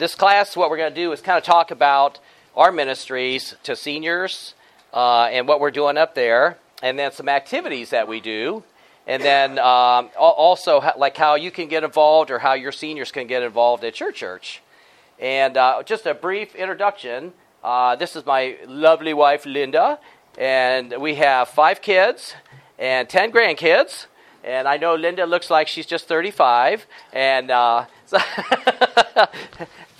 [0.00, 2.18] this class, what we're going to do is kind of talk about
[2.56, 4.54] our ministries to seniors
[4.94, 8.64] uh, and what we're doing up there, and then some activities that we do,
[9.06, 13.26] and then um, also like how you can get involved or how your seniors can
[13.26, 14.62] get involved at your church.
[15.18, 17.34] And uh, just a brief introduction.
[17.62, 19.98] Uh, this is my lovely wife, Linda,
[20.38, 22.34] and we have five kids
[22.78, 24.06] and ten grandkids.
[24.42, 28.16] And I know Linda looks like she's just 35, and uh, so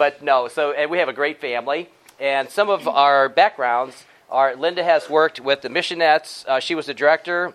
[0.01, 0.48] but no.
[0.48, 5.11] So and we have a great family, and some of our backgrounds are Linda has
[5.11, 6.47] worked with the Missionettes.
[6.47, 7.52] Uh, she was the director,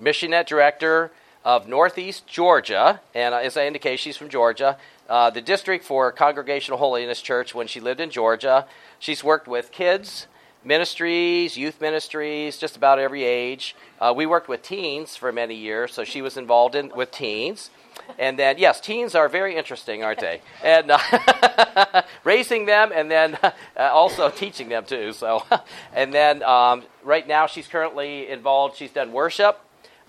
[0.00, 1.10] Missionette director
[1.44, 4.78] of Northeast Georgia, and uh, as I indicate, she's from Georgia.
[5.08, 8.64] Uh, the district for Congregational Holiness Church when she lived in Georgia.
[9.00, 10.28] She's worked with kids
[10.64, 13.74] ministries, youth ministries, just about every age.
[14.00, 17.70] Uh, we worked with teens for many years, so she was involved in with teens.
[18.18, 20.40] And then, yes, teens are very interesting, aren't they?
[20.62, 25.12] And uh, raising them, and then uh, also teaching them too.
[25.12, 25.44] So,
[25.94, 28.76] and then um, right now she's currently involved.
[28.76, 29.58] She's done worship.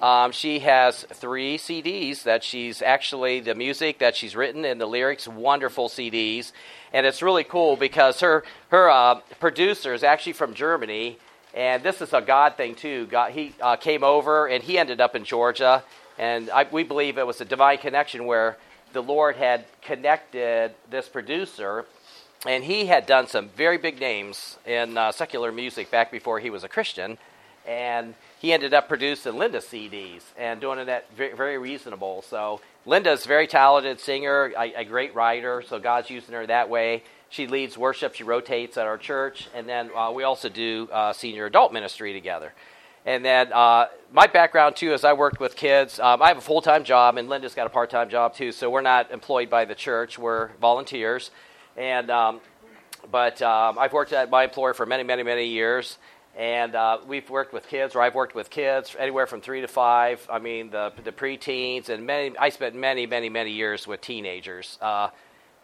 [0.02, 4.86] Um, she has three CDs that she's actually the music that she's written and the
[4.86, 6.52] lyrics, wonderful CDs,
[6.92, 11.20] and it's really cool because her her uh, producer is actually from Germany,
[11.54, 13.06] and this is a God thing too.
[13.06, 15.84] God, he uh, came over and he ended up in Georgia,
[16.18, 18.58] and I, we believe it was a divine connection where
[18.94, 21.86] the Lord had connected this producer,
[22.46, 26.50] and he had done some very big names in uh, secular music back before he
[26.50, 27.18] was a Christian,
[27.66, 32.22] and he ended up producing Linda CDs and doing that very, very reasonable.
[32.22, 36.70] So Linda's a very talented singer, a, a, great writer, so God's using her that
[36.70, 37.04] way.
[37.30, 41.14] She leads worship, she rotates at our church, and then uh, we also do uh,
[41.14, 42.54] senior adult ministry together.
[43.06, 46.00] And then uh, my background too is I worked with kids.
[46.00, 48.52] Um, I have a full time job, and Linda's got a part time job too.
[48.52, 51.32] So we're not employed by the church; we're volunteers.
[51.76, 52.40] And um,
[53.12, 55.98] but um, I've worked at my employer for many, many, many years,
[56.38, 59.68] and uh, we've worked with kids, or I've worked with kids anywhere from three to
[59.68, 60.26] five.
[60.32, 62.38] I mean, the the preteens, and many.
[62.38, 64.78] I spent many, many, many years with teenagers.
[64.82, 65.10] Uh,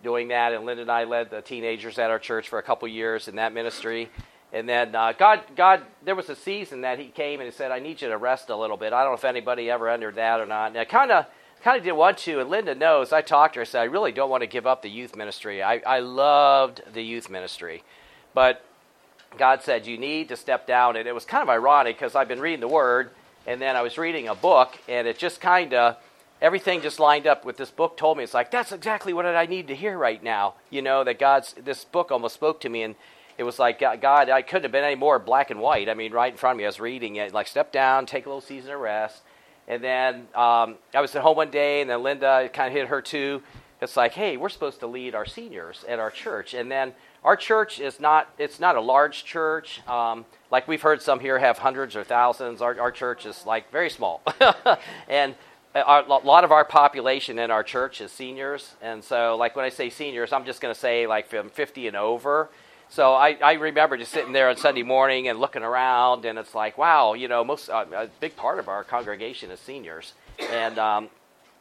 [0.01, 2.87] doing that, and Linda and I led the teenagers at our church for a couple
[2.87, 4.09] years in that ministry.
[4.51, 7.71] And then uh, God, God, there was a season that He came and He said,
[7.71, 10.15] "I need you to rest a little bit." I don't know if anybody ever entered
[10.15, 10.67] that or not.
[10.67, 11.25] And I kind of,
[11.63, 12.39] kind of didn't want to.
[12.39, 13.13] And Linda knows.
[13.13, 13.61] I talked to her.
[13.61, 15.61] I said, "I really don't want to give up the youth ministry.
[15.61, 17.83] I, I loved the youth ministry,
[18.33, 18.65] but
[19.37, 22.27] God said you need to step down." And it was kind of ironic because I've
[22.27, 23.11] been reading the Word,
[23.45, 25.97] and then I was reading a book, and it just kind of
[26.41, 29.45] everything just lined up with this book told me it's like that's exactly what i
[29.45, 32.81] need to hear right now you know that god's this book almost spoke to me
[32.81, 32.95] and
[33.39, 35.87] it was like God, I couldn't have been any more black and white.
[35.87, 38.25] I mean, right in front of me, I was reading it, like step down, take
[38.25, 39.21] a little season of rest,
[39.65, 42.89] and then um, I was at home one day, and then Linda kind of hit
[42.89, 43.41] her too.
[43.81, 46.91] It's like, hey, we're supposed to lead our seniors at our church, and then
[47.23, 49.87] our church is not it's not a large church.
[49.87, 52.61] Um, like we've heard some here have hundreds or thousands.
[52.61, 54.21] Our, our church is like very small,
[55.07, 55.33] and
[55.73, 59.69] a lot of our population in our church is seniors, and so like when I
[59.69, 62.49] say seniors, I'm just going to say like from 50 and over.
[62.91, 66.55] So I, I remember just sitting there on Sunday morning and looking around, and it's
[66.55, 70.13] like, wow, you know, most uh, a big part of our congregation is seniors,
[70.51, 71.09] and um,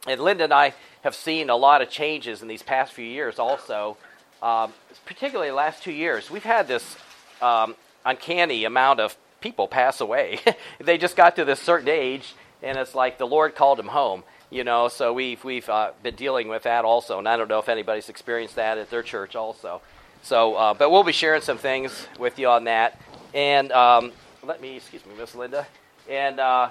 [0.07, 0.73] and Linda and I
[1.03, 3.37] have seen a lot of changes in these past few years.
[3.37, 3.95] Also,
[4.41, 4.73] um,
[5.05, 6.97] particularly the last two years, we've had this
[7.43, 10.39] um, uncanny amount of people pass away.
[10.79, 14.23] they just got to this certain age, and it's like the Lord called them home.
[14.49, 17.59] You know, so we've we've uh, been dealing with that also, and I don't know
[17.59, 19.83] if anybody's experienced that at their church also.
[20.21, 22.99] So, uh, but we'll be sharing some things with you on that.
[23.33, 24.11] And um,
[24.43, 25.65] let me, excuse me, Miss Linda.
[26.09, 26.69] And uh,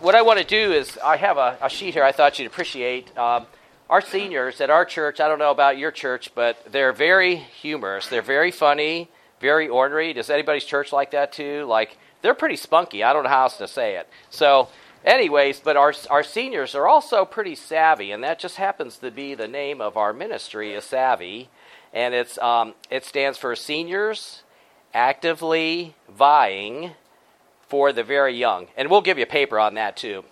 [0.00, 2.46] what I want to do is, I have a, a, sheet here I thought you'd
[2.46, 3.16] appreciate.
[3.18, 3.46] Um,
[3.88, 8.06] our seniors at our church, I don't know about your church, but they're very humorous.
[8.06, 9.08] They're very funny,
[9.40, 10.12] very ornery.
[10.12, 11.64] Does anybody's church like that too?
[11.64, 13.02] Like, they're pretty spunky.
[13.02, 14.08] I don't know how else to say it.
[14.30, 14.68] So,
[15.04, 19.34] anyways, but our, our seniors are also pretty savvy, and that just happens to be
[19.34, 21.48] the name of our ministry is Savvy
[21.92, 24.42] and it's um, it stands for Seniors
[24.94, 26.92] Actively Vying
[27.68, 28.66] for the Very Young.
[28.76, 30.24] And we'll give you a paper on that too,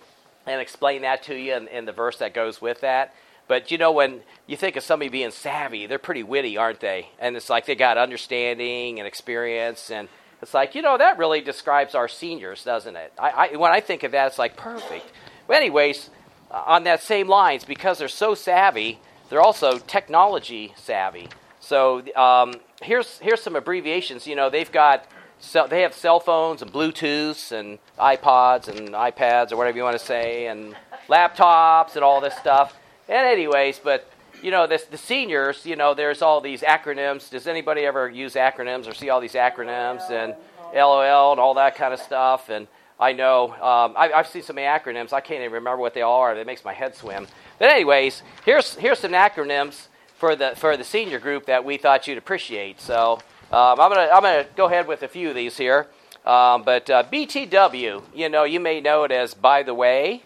[0.45, 3.13] and explain that to you in, in the verse that goes with that.
[3.47, 7.09] But you know, when you think of somebody being savvy, they're pretty witty, aren't they?
[7.19, 10.07] And it's like they got understanding and experience, and
[10.41, 13.11] it's like you know that really describes our seniors, doesn't it?
[13.17, 15.05] I, I when I think of that, it's like perfect.
[15.47, 16.11] But anyways,
[16.51, 21.29] on that same lines, because they're so savvy, they're also technology savvy.
[21.69, 24.25] So um, here's here's some abbreviations.
[24.25, 25.05] You know, they've got
[25.69, 30.03] they have cell phones and Bluetooths and iPods and iPads or whatever you want to
[30.03, 30.75] say and
[31.07, 32.75] laptops and all this stuff.
[33.07, 34.11] And anyways, but
[34.41, 37.29] you know, this, the seniors, you know, there's all these acronyms.
[37.29, 40.33] Does anybody ever use acronyms or see all these acronyms and
[40.73, 42.49] LOL and all that kind of stuff?
[42.49, 42.67] And
[42.99, 46.01] I know um, I, have seen so many acronyms, I can't even remember what they
[46.01, 46.35] all are.
[46.35, 47.27] It makes my head swim.
[47.59, 49.88] But anyways, here's here's some acronyms
[50.19, 52.81] for the for the senior group that we thought you'd appreciate.
[52.81, 53.13] So
[53.51, 55.87] um, I'm gonna I'm gonna go ahead with a few of these here.
[56.25, 60.23] Um, but uh, BTW, you know, you may know it as by the way,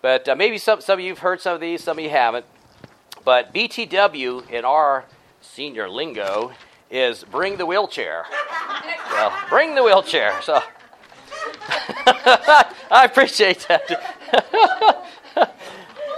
[0.00, 2.46] but uh, maybe some some of you've heard some of these, some of you haven't.
[3.24, 5.04] But BTW in our
[5.40, 6.52] senior lingo
[6.90, 8.24] is bring the wheelchair.
[9.10, 10.40] well, bring the wheelchair.
[10.42, 10.62] So
[12.90, 13.90] I appreciate that.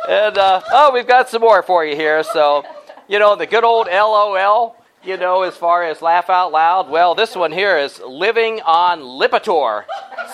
[0.08, 2.22] and uh, oh, we've got some more for you here.
[2.22, 2.64] So,
[3.08, 6.90] you know, the good old LOL, you know, as far as laugh out loud.
[6.90, 9.84] Well, this one here is living on Lipitor.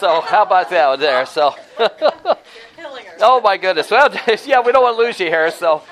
[0.00, 1.26] So, how about that one there?
[1.26, 1.54] So,
[3.20, 3.90] oh my goodness.
[3.90, 4.10] Well,
[4.46, 5.50] yeah, we don't want to lose you here.
[5.50, 5.82] So,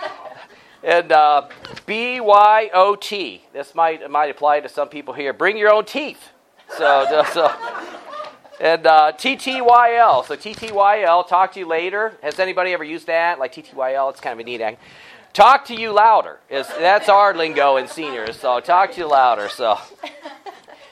[0.83, 1.49] and uh,
[1.87, 3.41] BYOT.
[3.53, 5.33] This might might apply to some people here.
[5.33, 6.31] Bring your own teeth.
[6.77, 7.53] So, so
[8.61, 10.27] and uh, TTYL.
[10.27, 11.29] So TTYL.
[11.29, 12.15] Talk to you later.
[12.23, 13.39] Has anybody ever used that?
[13.39, 14.11] Like TTYL.
[14.11, 14.79] It's kind of a neat.
[15.33, 16.39] Talk to you louder.
[16.49, 18.37] Is that's our lingo in seniors.
[18.37, 19.49] So talk to you louder.
[19.49, 19.79] So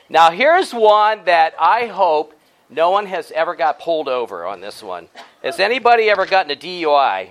[0.09, 2.35] now here's one that I hope
[2.71, 5.09] no one has ever got pulled over on this one.
[5.43, 7.31] Has anybody ever gotten a DUI?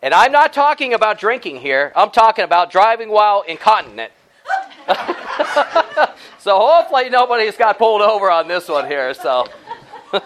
[0.00, 4.12] And I'm not talking about drinking here, I'm talking about driving while incontinent.
[6.38, 9.12] so hopefully nobody's got pulled over on this one here.
[9.14, 9.46] So,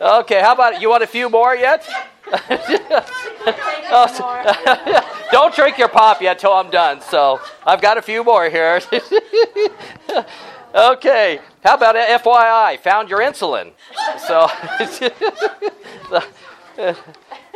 [0.00, 1.86] okay, how about you want a few more yet?
[3.90, 4.06] oh,
[5.30, 7.00] don't drink your pop yet till I'm done.
[7.00, 8.80] So I've got a few more here.
[10.74, 12.78] okay, how about FYI?
[12.80, 13.72] Found your insulin.
[14.26, 14.48] So.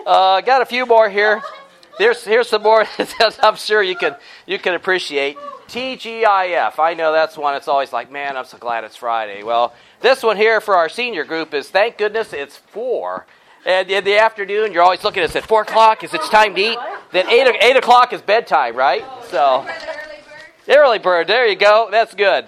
[0.06, 1.42] uh, got a few more here.
[1.98, 4.14] Here's, here's some more that I'm sure you can,
[4.46, 5.36] you can appreciate.
[5.68, 6.78] TGIF.
[6.78, 9.42] I know that's one It's always like, man, I'm so glad it's Friday.
[9.42, 13.26] Well, this one here for our senior group is thank goodness it's four.
[13.66, 16.60] And in the afternoon, you're always looking at it 4 o'clock is it's time to
[16.60, 16.78] eat.
[17.12, 19.04] Then 8, 8 o'clock is bedtime, right?
[19.30, 19.66] So,
[20.68, 21.26] early bird.
[21.26, 21.88] There you go.
[21.90, 22.46] That's good.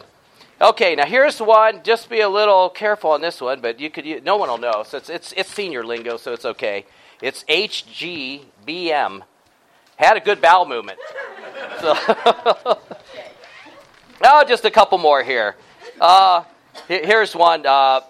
[0.63, 1.83] Okay, now here's one.
[1.83, 4.05] Just be a little careful on this one, but you could.
[4.07, 4.83] You, no one will know.
[4.87, 6.85] So it's, it's it's senior lingo, so it's okay.
[7.23, 9.23] It's HGBM.
[9.97, 10.99] Had a good bowel movement.
[11.81, 11.95] So
[14.31, 15.57] oh, just a couple more here.
[16.01, 16.45] Uh,
[16.87, 17.67] here's one.
[17.67, 18.01] Uh,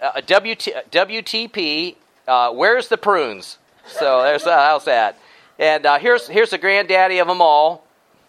[0.00, 1.96] uh WT, WTP.
[2.26, 3.58] Uh, where's the prunes?
[3.86, 5.18] So there's uh, how's that?
[5.58, 7.84] And uh, here's here's the granddaddy of them all.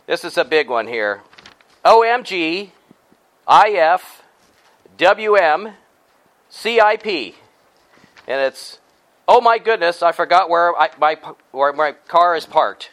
[0.07, 1.21] This is a big one here.
[1.83, 2.71] OMG,
[3.49, 4.23] IF,
[4.97, 5.73] WM,
[6.49, 7.35] CIP,
[8.27, 8.79] and it's
[9.27, 11.17] oh my goodness, I forgot where I, my
[11.51, 12.89] where my car is parked.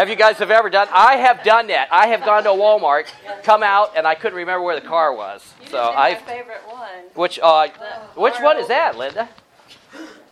[0.00, 0.88] Have you guys have ever done?
[0.94, 1.88] I have done that.
[1.92, 3.12] I have gone to Walmart,
[3.42, 5.52] come out, and I couldn't remember where the car was.
[5.62, 7.04] You so I favorite one.
[7.12, 7.68] Which uh,
[8.14, 9.28] which one is that, Linda?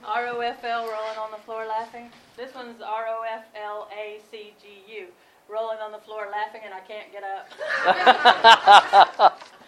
[0.02, 2.10] ROFL rolling on the floor laughing.
[2.34, 4.68] This one's R O F L A C G
[5.00, 5.08] U.
[5.50, 7.50] Rolling on the floor laughing and I can't get up.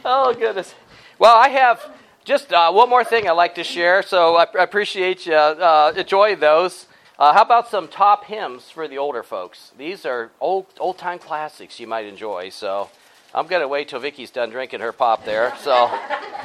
[0.04, 0.74] oh goodness.
[1.18, 1.90] Well, I have
[2.26, 5.94] just uh, one more thing I'd like to share, so I, I appreciate you uh,
[5.96, 6.88] enjoy those.
[7.18, 9.72] Uh, how about some top hymns for the older folks?
[9.78, 12.50] These are old old time classics you might enjoy.
[12.50, 12.90] So
[13.34, 15.54] I'm to wait till Vicky's done drinking her pop there.
[15.58, 15.90] So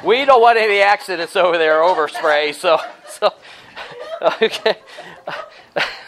[0.02, 2.54] we don't want any accidents over there, overspray.
[2.54, 3.34] So so
[4.42, 4.76] okay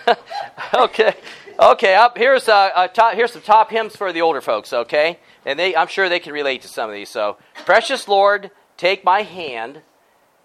[0.75, 1.15] okay
[1.61, 1.95] okay.
[1.95, 4.73] Up here's uh, uh, top, here's some top hymns for the older folks.
[4.73, 7.11] Okay, and they I'm sure they can relate to some of these.
[7.11, 9.83] So precious Lord take my hand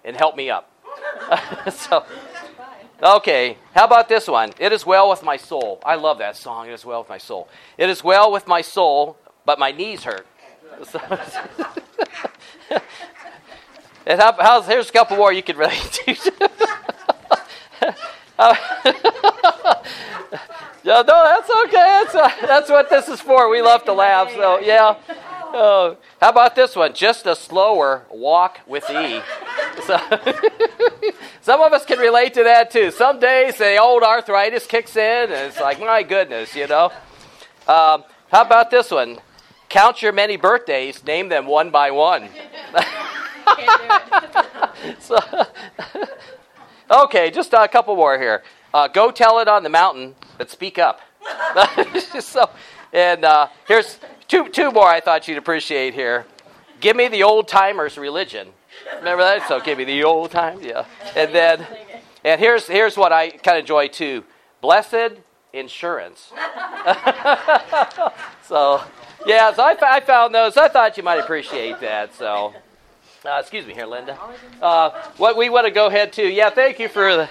[0.03, 0.69] and help me up.
[1.71, 2.05] so,
[3.01, 4.51] okay, how about this one?
[4.59, 5.81] It is well with my soul.
[5.85, 6.67] I love that song.
[6.67, 7.47] It is well with my soul.
[7.77, 10.27] It is well with my soul, but my knees hurt.
[14.05, 16.15] and how, how's, here's a couple more you could relate to.
[18.39, 18.55] uh,
[20.85, 21.71] no, that's okay.
[21.71, 23.49] That's, uh, that's what this is for.
[23.49, 24.31] We love to laugh.
[24.31, 24.95] So, yeah.
[25.51, 26.93] Oh, how about this one?
[26.93, 29.21] Just a slower walk with E.
[29.89, 29.97] So,
[31.41, 32.91] some of us can relate to that too.
[32.91, 36.91] Some days the old arthritis kicks in, and it's like, my goodness, you know.
[37.67, 39.17] Um, how about this one?
[39.67, 42.29] Count your many birthdays, name them one by one.
[44.99, 45.17] so,
[46.91, 48.43] okay, just a couple more here.
[48.71, 51.01] Uh, go tell it on the mountain, but speak up.
[52.19, 52.47] so,
[52.93, 53.97] and uh, here's
[54.29, 56.27] Two, two more I thought you'd appreciate here.
[56.79, 58.49] Give me the old timers religion.
[58.97, 59.47] Remember that?
[59.47, 60.59] So give me the old time.
[60.61, 60.85] Yeah.
[61.15, 61.65] And then,
[62.23, 64.23] and here's, here's what I kind of enjoy too.
[64.61, 65.19] Blessed
[65.53, 66.31] insurance.
[68.43, 68.83] so,
[69.25, 70.57] yeah, so I, I, found those.
[70.57, 72.13] I thought you might appreciate that.
[72.15, 72.53] So,
[73.25, 74.17] uh, excuse me here, Linda.
[74.61, 76.27] Uh, what we want to go ahead to?
[76.27, 77.29] Yeah, thank you for the.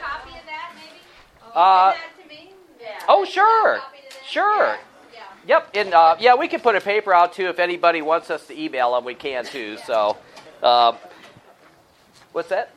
[1.54, 1.94] Uh,
[3.08, 3.80] oh, sure,
[4.26, 4.76] sure.
[5.46, 8.46] Yep, and uh, yeah, we can put a paper out too if anybody wants us
[8.48, 9.04] to email them.
[9.04, 9.78] We can too.
[9.86, 10.18] So,
[10.62, 10.92] uh,
[12.32, 12.70] what's that?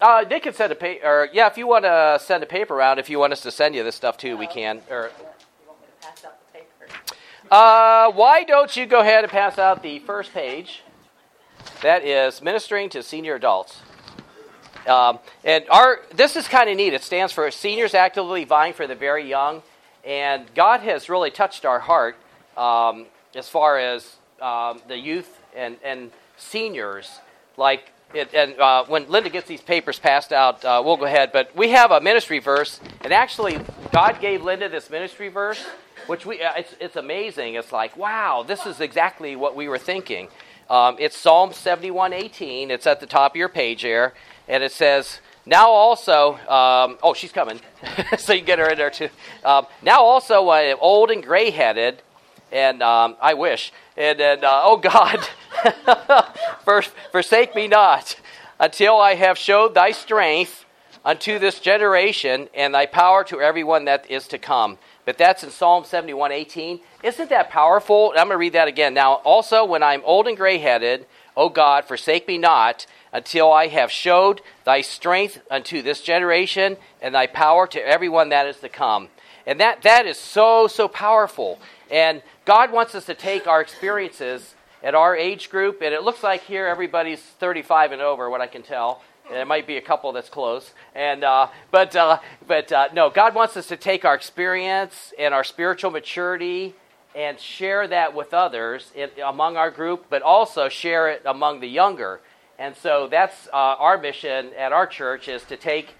[0.00, 2.74] Uh, they can send a paper, or yeah, if you want to send a paper
[2.74, 4.82] around, if you want us to send you this stuff too, we can.
[4.90, 5.10] Or,
[7.50, 10.82] uh, why don't you go ahead and pass out the first page?
[11.82, 13.80] That is ministering to senior adults.
[14.86, 16.92] Um, and our this is kind of neat.
[16.92, 19.62] It stands for Seniors Actively Vying for the Very Young.
[20.04, 22.16] And God has really touched our heart
[22.56, 27.20] um, as far as um, the youth and, and seniors.
[27.56, 31.30] Like, it, and uh, when Linda gets these papers passed out, uh, we'll go ahead.
[31.32, 33.58] But we have a ministry verse, and actually,
[33.92, 35.64] God gave Linda this ministry verse,
[36.06, 36.52] which we uh,
[36.96, 37.54] amazing.
[37.54, 40.28] It's like, wow, this is exactly what we were thinking.
[40.70, 42.70] Um, it's Psalm 71:18.
[42.70, 44.14] It's at the top of your page there,
[44.48, 47.60] and it says, now also, um, oh, she's coming,
[48.18, 49.10] so you get her in there too.
[49.44, 52.00] Um, now also, I am old and gray headed,
[52.50, 53.72] and um, I wish.
[53.96, 55.18] And then, uh, oh God,
[57.12, 58.16] forsake me not
[58.58, 60.64] until I have showed thy strength
[61.04, 64.78] unto this generation and thy power to everyone that is to come.
[65.04, 66.80] But that's in Psalm 71 18.
[67.02, 68.10] Isn't that powerful?
[68.10, 68.94] I'm going to read that again.
[68.94, 71.06] Now, also, when I'm old and gray headed,
[71.36, 77.14] O God, forsake me not until I have showed thy strength unto this generation and
[77.14, 79.08] thy power to everyone that is to come.
[79.46, 81.60] And that, that is so, so powerful.
[81.90, 84.53] And God wants us to take our experiences
[84.84, 88.46] at our age group, and it looks like here everybody's 35 and over, what I
[88.46, 89.02] can tell.
[89.26, 93.08] And There might be a couple that's close, and uh, but uh, but uh, no,
[93.08, 96.74] God wants us to take our experience and our spiritual maturity
[97.14, 101.68] and share that with others in, among our group, but also share it among the
[101.68, 102.20] younger.
[102.58, 105.94] And so that's uh, our mission at our church is to take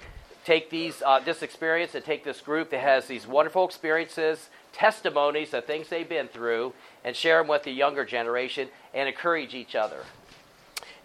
[0.45, 5.55] take these uh, this experience and take this group that has these wonderful experiences, testimonies
[5.55, 6.75] of things they've been through,
[7.05, 10.05] and share them with the younger generation and encourage each other.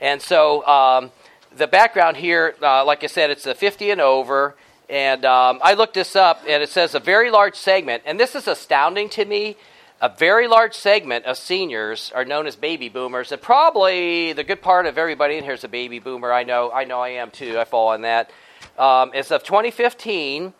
[0.02, 1.12] And so um,
[1.56, 4.56] the background here, uh, like I said, it's the 50 and over.
[4.90, 8.04] And um, I looked this up, and it says a very large segment.
[8.06, 9.56] And this is astounding to me
[10.02, 14.62] a very large segment of seniors are known as baby boomers, and probably the good
[14.62, 16.32] part of everybody in here is a baby boomer.
[16.32, 17.60] I know, I know, I am too.
[17.60, 18.32] I fall on that.
[18.78, 20.54] Um, as of 2015,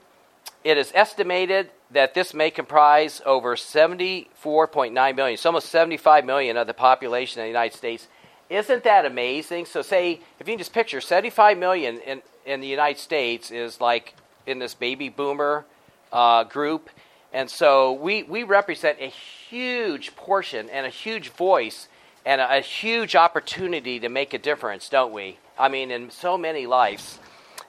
[0.64, 6.68] it is estimated that this may comprise over 74.9 million, so almost 75 million of
[6.68, 8.08] the population of the United States.
[8.50, 9.66] Isn't that amazing?
[9.66, 13.80] So, say if you can just picture 75 million in in the United States is
[13.80, 14.16] like
[14.48, 15.66] in this baby boomer
[16.12, 16.90] uh, group
[17.32, 21.88] and so we, we represent a huge portion and a huge voice
[22.26, 25.38] and a, a, huge opportunity to make a difference, don't we?
[25.58, 27.20] I mean, in so many lives.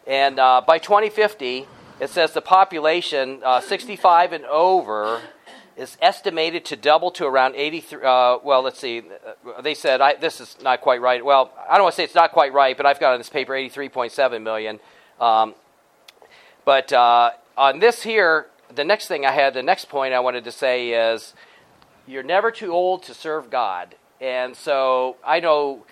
[0.07, 1.67] And uh, by 2050,
[2.01, 5.21] it says the population, uh, 65 and over,
[5.77, 8.03] is estimated to double to around 83.
[8.03, 9.01] Uh, well, let's see.
[9.01, 11.25] Uh, they said I, this is not quite right.
[11.25, 13.29] Well, I don't want to say it's not quite right, but I've got on this
[13.29, 14.81] paper 83.7 million.
[15.21, 15.55] Um,
[16.65, 20.45] but uh, on this here, the next thing I had, the next point I wanted
[20.45, 21.35] to say is
[22.07, 23.95] you're never too old to serve God.
[24.21, 25.85] And so I know,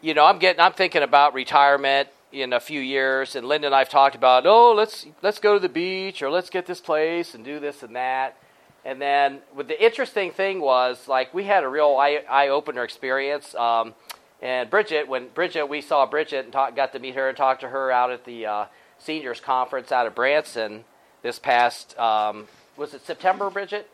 [0.00, 3.74] you know, I'm getting, I'm thinking about retirement in a few years, and Linda and
[3.74, 7.34] I've talked about, oh, let's let's go to the beach or let's get this place
[7.34, 8.36] and do this and that.
[8.84, 12.82] And then, with the interesting thing was, like, we had a real eye, eye opener
[12.82, 13.54] experience.
[13.54, 13.94] Um,
[14.40, 17.60] and Bridget, when Bridget, we saw Bridget and talk, got to meet her and talk
[17.60, 18.64] to her out at the uh,
[18.98, 20.84] seniors conference out of Branson
[21.22, 22.48] this past um,
[22.80, 23.90] was it September, Bridget?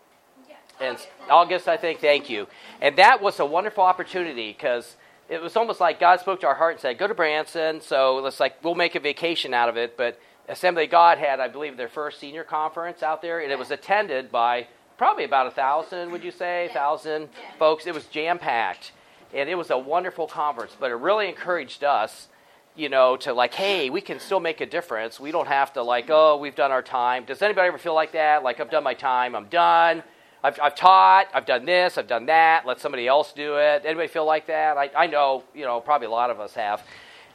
[0.48, 0.54] Yeah.
[0.80, 1.98] And August, I think.
[1.98, 2.46] Thank you.
[2.80, 4.94] And that was a wonderful opportunity because
[5.28, 8.16] it was almost like God spoke to our heart and said, "Go to Branson." So
[8.16, 9.96] let's like we'll make a vacation out of it.
[9.96, 10.18] But
[10.48, 14.30] Assembly God had, I believe, their first senior conference out there, and it was attended
[14.30, 16.10] by probably about a thousand.
[16.12, 17.58] Would you say, a thousand yeah.
[17.58, 17.86] folks?
[17.86, 18.92] It was jam packed,
[19.34, 20.76] and it was a wonderful conference.
[20.78, 22.28] But it really encouraged us
[22.76, 25.18] you know, to like, hey, we can still make a difference.
[25.18, 27.24] We don't have to like, oh, we've done our time.
[27.24, 28.42] Does anybody ever feel like that?
[28.42, 29.34] Like, I've done my time.
[29.34, 30.02] I'm done.
[30.46, 31.26] I've, I've taught.
[31.34, 31.98] I've done this.
[31.98, 32.64] I've done that.
[32.64, 33.82] Let somebody else do it.
[33.84, 34.76] Anybody feel like that?
[34.76, 36.84] I, I know, you know, probably a lot of us have.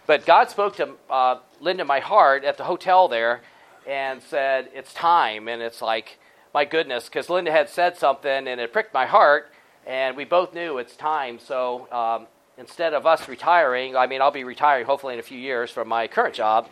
[0.07, 3.41] But God spoke to uh, Linda, my heart, at the hotel there,
[3.85, 5.49] and said, it's time.
[5.49, 6.19] And it's like,
[6.53, 9.51] my goodness, because Linda had said something, and it pricked my heart,
[9.85, 11.37] and we both knew it's time.
[11.37, 12.27] So um,
[12.57, 15.89] instead of us retiring, I mean, I'll be retiring hopefully in a few years from
[15.89, 16.69] my current job,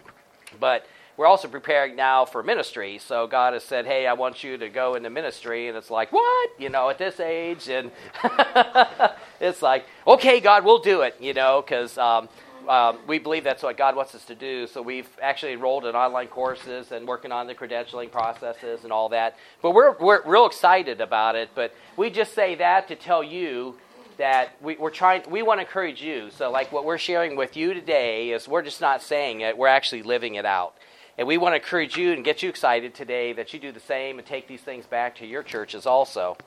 [0.58, 0.86] but
[1.20, 2.98] we're also preparing now for ministry.
[2.98, 6.14] So God has said, "Hey, I want you to go into ministry," and it's like,
[6.14, 7.92] "What?" You know, at this age, and
[9.42, 12.30] it's like, "Okay, God, we'll do it." You know, because um,
[12.70, 14.66] um, we believe that's what God wants us to do.
[14.66, 19.10] So we've actually enrolled in online courses and working on the credentialing processes and all
[19.10, 19.36] that.
[19.62, 21.50] But we're we're real excited about it.
[21.54, 23.76] But we just say that to tell you
[24.20, 27.56] that we, are trying we want to encourage you so like what we're sharing with
[27.56, 30.76] you today is we're just not saying it we're actually living it out
[31.20, 33.80] and we want to encourage you and get you excited today that you do the
[33.82, 36.38] same and take these things back to your churches also.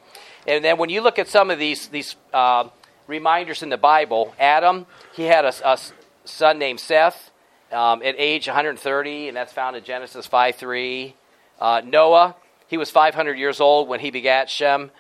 [0.46, 2.70] And then when you look at some of these these uh,
[3.06, 5.78] reminders in the bible adam he had a, a
[6.24, 7.30] son named seth
[7.72, 11.16] um, at age 130 and that's found in genesis 5 3
[11.60, 12.36] uh, noah
[12.68, 14.92] he was 500 years old when he begat shem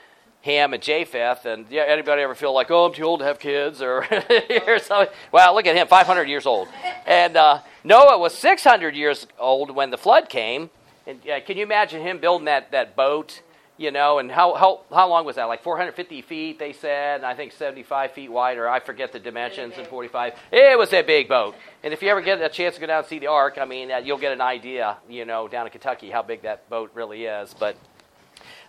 [0.42, 3.38] Ham and Japheth, and yeah, anybody ever feel like, oh, I'm too old to have
[3.38, 3.98] kids, or,
[4.66, 5.14] or something?
[5.30, 6.68] Well, look at him, 500 years old,
[7.06, 10.70] and uh, Noah was 600 years old when the flood came.
[11.06, 13.42] And uh, can you imagine him building that that boat?
[13.78, 15.44] You know, and how how how long was that?
[15.44, 19.18] Like 450 feet, they said, and I think 75 feet wide, or I forget the
[19.18, 20.34] dimensions, and 45.
[20.52, 21.56] It was a big boat.
[21.82, 23.64] And if you ever get a chance to go down and see the Ark, I
[23.64, 26.92] mean, uh, you'll get an idea, you know, down in Kentucky how big that boat
[26.94, 27.54] really is.
[27.58, 27.76] But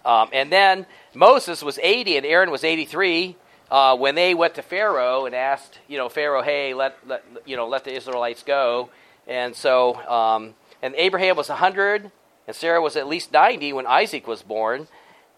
[0.05, 3.35] um, and then Moses was 80 and Aaron was 83
[3.71, 7.55] uh, when they went to Pharaoh and asked, you know, Pharaoh, hey, let, let you
[7.55, 8.89] know, let the Israelites go.
[9.27, 12.11] And so, um, and Abraham was 100
[12.47, 14.87] and Sarah was at least 90 when Isaac was born.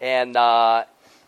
[0.01, 0.86] And, uh,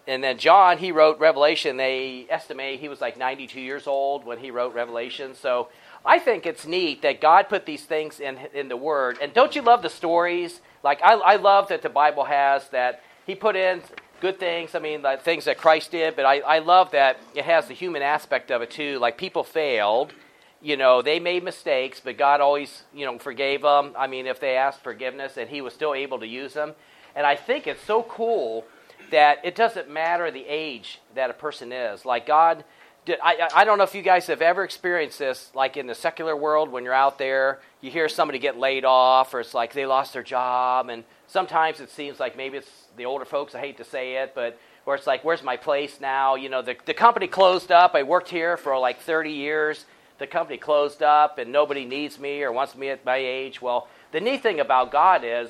[0.07, 1.77] and then John, he wrote Revelation.
[1.77, 5.35] They estimate he was like 92 years old when he wrote Revelation.
[5.35, 5.69] So
[6.05, 9.17] I think it's neat that God put these things in, in the Word.
[9.21, 10.61] And don't you love the stories?
[10.83, 13.83] Like, I, I love that the Bible has that he put in
[14.21, 14.73] good things.
[14.73, 18.01] I mean, things that Christ did, but I, I love that it has the human
[18.01, 18.97] aspect of it too.
[18.97, 20.13] Like people failed,
[20.61, 23.91] you know, they made mistakes, but God always, you know, forgave them.
[23.95, 26.73] I mean, if they asked forgiveness, and He was still able to use them.
[27.15, 28.65] And I think it's so cool
[29.11, 32.05] that it doesn't matter the age that a person is.
[32.05, 32.63] Like God.
[33.05, 35.95] Did, I, I don't know if you guys have ever experienced this, like in the
[35.95, 39.71] secular world, when you're out there, you hear somebody get laid off, or it's like
[39.71, 43.59] they lost their job, and sometimes it seems like maybe it's the older folks, I
[43.59, 46.35] hate to say it, but where it's like, where's my place now?
[46.35, 47.93] You know, the, the company closed up.
[47.93, 49.85] I worked here for like 30 years.
[50.17, 53.61] The company closed up and nobody needs me or wants me at my age.
[53.61, 55.49] Well, the neat thing about God is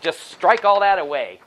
[0.00, 1.40] just strike all that away.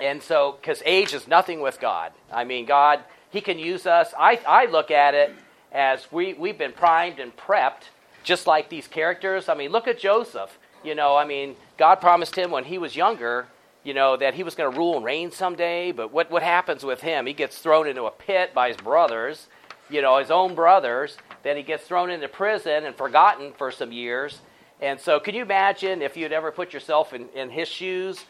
[0.00, 2.12] And so, because age is nothing with God.
[2.30, 3.00] I mean, God,
[3.30, 4.12] He can use us.
[4.18, 5.34] I, I look at it
[5.72, 7.84] as we, we've been primed and prepped,
[8.22, 9.48] just like these characters.
[9.48, 10.58] I mean, look at Joseph.
[10.86, 13.48] You know, I mean, God promised him when he was younger
[13.86, 15.92] you know, that he was going to rule and reign someday.
[15.92, 17.24] But what, what happens with him?
[17.24, 19.46] He gets thrown into a pit by his brothers,
[19.88, 21.16] you know, his own brothers.
[21.44, 24.40] Then he gets thrown into prison and forgotten for some years.
[24.80, 28.24] And so, can you imagine if you'd ever put yourself in, in his shoes?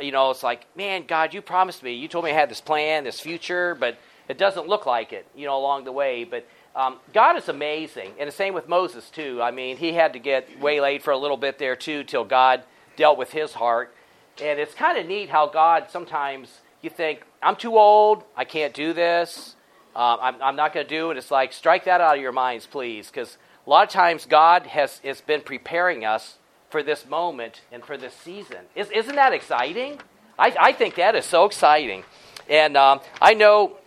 [0.00, 1.92] You know, it's like, man, God, you promised me.
[1.92, 5.26] You told me I had this plan, this future, but it doesn't look like it,
[5.36, 6.24] you know, along the way.
[6.24, 6.46] But
[6.78, 8.12] um, God is amazing.
[8.20, 9.42] And the same with Moses, too.
[9.42, 12.62] I mean, he had to get waylaid for a little bit there, too, till God
[12.96, 13.92] dealt with his heart.
[14.40, 18.72] And it's kind of neat how God sometimes you think, I'm too old, I can't
[18.72, 19.56] do this,
[19.96, 21.16] uh, I'm, I'm, not going to do it.
[21.16, 23.36] It's like, strike that out of your minds, please, because
[23.66, 26.38] a lot of times God has, has been preparing us
[26.70, 28.58] for this moment and for this season.
[28.76, 29.98] Is, isn't that exciting?
[30.38, 32.04] I, I think that is so exciting.
[32.48, 33.78] And um, I know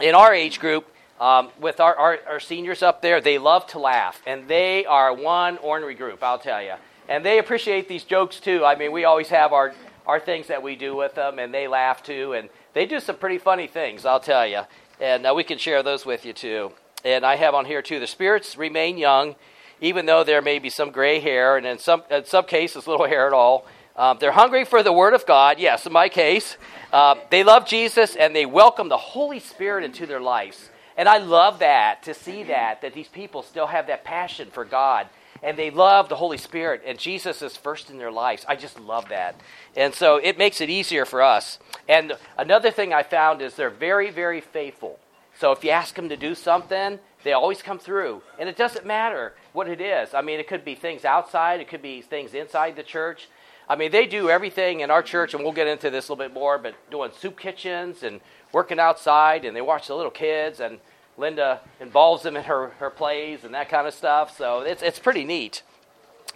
[0.00, 0.86] in our age group,
[1.20, 4.22] um, with our, our, our, seniors up there, they love to laugh.
[4.26, 6.74] And they are one ornery group, I'll tell you.
[7.08, 8.64] And they appreciate these jokes too.
[8.64, 9.74] I mean, we always have our
[10.08, 12.32] our things that we do with them, and they laugh too.
[12.32, 14.62] And they do some pretty funny things, I'll tell you.
[14.98, 16.72] And uh, we can share those with you too.
[17.04, 19.36] And I have on here too the spirits remain young,
[19.80, 23.06] even though there may be some gray hair, and in some, in some cases, little
[23.06, 23.66] hair at all.
[23.94, 25.58] Um, they're hungry for the Word of God.
[25.58, 26.56] Yes, in my case.
[26.92, 30.70] Uh, they love Jesus and they welcome the Holy Spirit into their lives.
[30.98, 34.66] And I love that, to see that, that these people still have that passion for
[34.66, 35.06] God
[35.42, 38.44] and they love the Holy Spirit, and Jesus is first in their lives.
[38.48, 39.40] I just love that.
[39.76, 41.58] And so it makes it easier for us.
[41.88, 44.98] And another thing I found is they're very, very faithful.
[45.38, 48.22] So if you ask them to do something, they always come through.
[48.38, 50.12] And it doesn't matter what it is.
[50.12, 53.28] I mean, it could be things outside, it could be things inside the church.
[53.68, 56.24] I mean, they do everything in our church, and we'll get into this a little
[56.24, 60.58] bit more, but doing soup kitchens and working outside, and they watch the little kids,
[60.58, 60.78] and
[61.18, 64.36] Linda involves them in her, her plays and that kind of stuff.
[64.36, 65.62] So it's, it's pretty neat.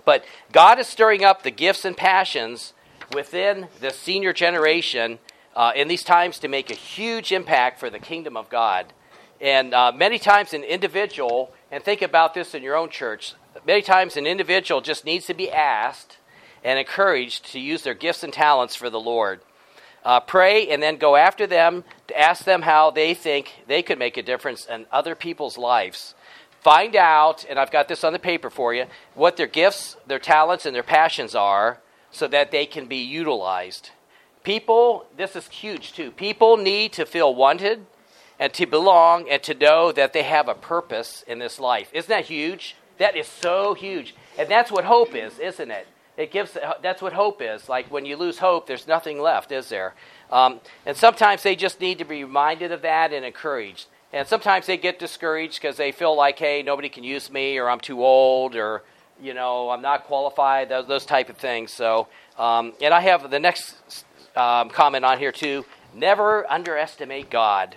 [0.05, 2.75] But God is stirring up the gifts and passions
[3.15, 5.21] within the senior generation
[5.55, 8.93] uh, in these times to make a huge impact for the kingdom of God.
[9.41, 13.35] And uh, many times, an individual, and think about this in your own church,
[13.67, 16.19] many times an individual just needs to be asked
[16.65, 19.41] and encouraged to use their gifts and talents for the Lord.
[20.05, 23.99] Uh, pray and then go after them to ask them how they think they could
[23.99, 26.15] make a difference in other people's lives.
[26.61, 30.19] Find out, and I've got this on the paper for you, what their gifts, their
[30.19, 31.79] talents, and their passions are
[32.11, 33.91] so that they can be utilized.
[34.45, 36.11] People, this is huge too.
[36.11, 37.87] People need to feel wanted
[38.39, 41.91] and to belong and to know that they have a purpose in this life.
[41.93, 42.77] Isn't that huge?
[42.99, 44.15] That is so huge.
[44.39, 45.87] And that's what hope is, isn't it?
[46.17, 47.69] It gives that's what hope is.
[47.69, 49.95] Like when you lose hope, there's nothing left, is there?
[50.31, 53.87] Um, and sometimes they just need to be reminded of that and encouraged.
[54.13, 57.71] And sometimes they get discouraged because they feel like, hey, nobody can use me, or
[57.71, 58.83] I'm too old, or
[59.23, 60.69] you know, I'm not qualified.
[60.69, 61.73] Those, those type of things.
[61.73, 64.05] So, um, and I have the next
[64.37, 65.65] um, comment on here too.
[65.95, 67.77] Never underestimate God.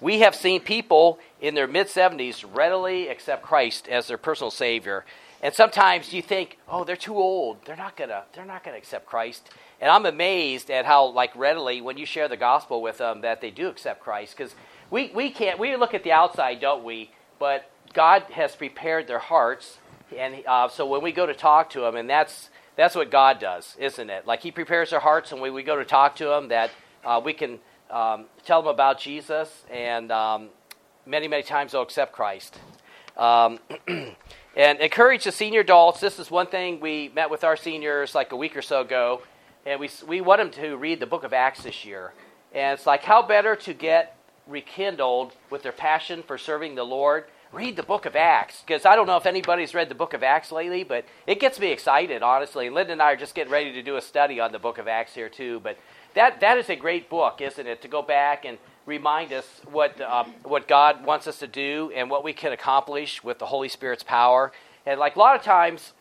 [0.00, 5.04] We have seen people in their mid 70s readily accept Christ as their personal Savior.
[5.42, 7.64] And sometimes you think, oh, they're too old.
[7.64, 8.24] They're not gonna.
[8.34, 9.48] They're not gonna accept Christ.
[9.80, 13.40] And I'm amazed at how, like, readily when you share the gospel with them, that
[13.40, 14.36] they do accept Christ.
[14.36, 14.54] Because
[14.90, 15.58] we we can't.
[15.58, 17.10] We look at the outside, don't we?
[17.38, 19.78] But God has prepared their hearts,
[20.16, 23.38] and uh, so when we go to talk to them, and that's that's what God
[23.38, 24.26] does, isn't it?
[24.26, 26.70] Like He prepares their hearts, and when we go to talk to them, that
[27.04, 27.58] uh, we can
[27.90, 30.48] um, tell them about Jesus, and um,
[31.06, 32.58] many many times they'll accept Christ.
[33.16, 33.58] Um,
[34.56, 36.00] and encourage the senior adults.
[36.00, 39.22] This is one thing we met with our seniors like a week or so ago,
[39.64, 42.12] and we, we want them to read the book of Acts this year.
[42.52, 47.24] And it's like, how better to get rekindled with their passion for serving the Lord?
[47.52, 48.62] Read the book of Acts.
[48.64, 51.58] Because I don't know if anybody's read the book of Acts lately, but it gets
[51.58, 52.70] me excited, honestly.
[52.70, 54.86] Linda and I are just getting ready to do a study on the book of
[54.86, 55.60] Acts here, too.
[55.60, 55.76] But
[56.14, 57.82] that, that is a great book, isn't it?
[57.82, 62.08] To go back and remind us what, um, what God wants us to do and
[62.08, 64.52] what we can accomplish with the Holy Spirit's power.
[64.86, 65.92] And like a lot of times,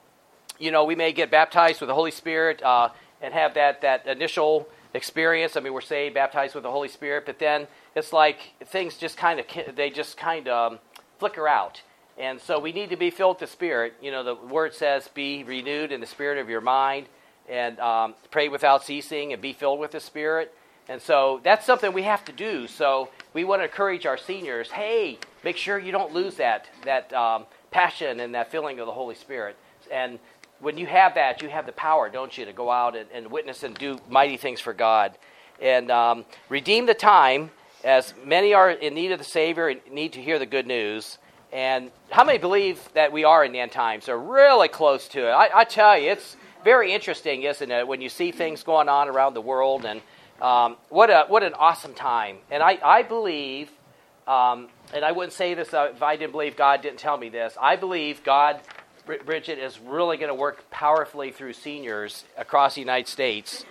[0.59, 2.89] you know, we may get baptized with the Holy Spirit uh,
[3.21, 5.55] and have that, that initial experience.
[5.55, 9.17] I mean, we're saved, baptized with the Holy Spirit, but then it's like things just
[9.17, 10.79] kind of, they just kind of um,
[11.19, 11.82] flicker out.
[12.17, 13.93] And so we need to be filled with the Spirit.
[14.01, 17.08] You know, the word says, be renewed in the spirit of your mind
[17.47, 20.53] and um, pray without ceasing and be filled with the Spirit.
[20.89, 22.67] And so that's something we have to do.
[22.67, 27.13] So we want to encourage our seniors hey, make sure you don't lose that, that
[27.13, 29.55] um, passion and that feeling of the Holy Spirit.
[29.91, 30.19] And
[30.60, 33.32] when you have that, you have the power, don't you, to go out and, and
[33.32, 35.17] witness and do mighty things for God.
[35.62, 37.51] And um, redeem the time,
[37.84, 41.18] as many are in need of the Savior and need to hear the good news.
[41.52, 44.10] And how many believe that we are in the end times?
[44.10, 45.32] Are really close to it.
[45.32, 49.08] I, I tell you, it's very interesting, isn't it, when you see things going on
[49.08, 50.02] around the world and
[50.42, 52.38] um, what, a, what an awesome time.
[52.52, 53.72] And I, I believe,
[54.28, 57.58] um, and I wouldn't say this if I didn't believe God didn't tell me this,
[57.60, 58.60] I believe God,
[59.06, 63.65] Bridget, is really going to work powerfully through seniors across the United States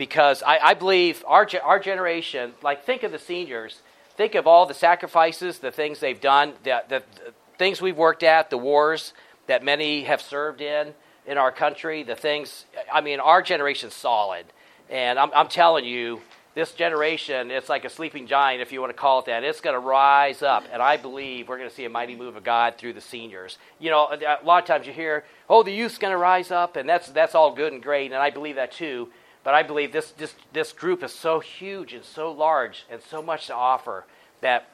[0.00, 3.82] because I, I believe our, our generation, like think of the seniors,
[4.16, 8.22] think of all the sacrifices, the things they've done, the, the, the things we've worked
[8.22, 9.12] at, the wars
[9.46, 10.94] that many have served in
[11.26, 14.46] in our country, the things, I mean, our generation's solid.
[14.88, 16.22] And I'm, I'm telling you,
[16.54, 19.44] this generation, it's like a sleeping giant, if you want to call it that.
[19.44, 22.36] It's going to rise up, and I believe we're going to see a mighty move
[22.36, 23.58] of God through the seniors.
[23.78, 26.74] You know, a lot of times you hear, "Oh, the youth's going to rise up,"
[26.74, 29.10] and that's that's all good and great, and I believe that too.
[29.42, 33.22] But I believe this this this group is so huge and so large and so
[33.22, 34.04] much to offer
[34.40, 34.68] that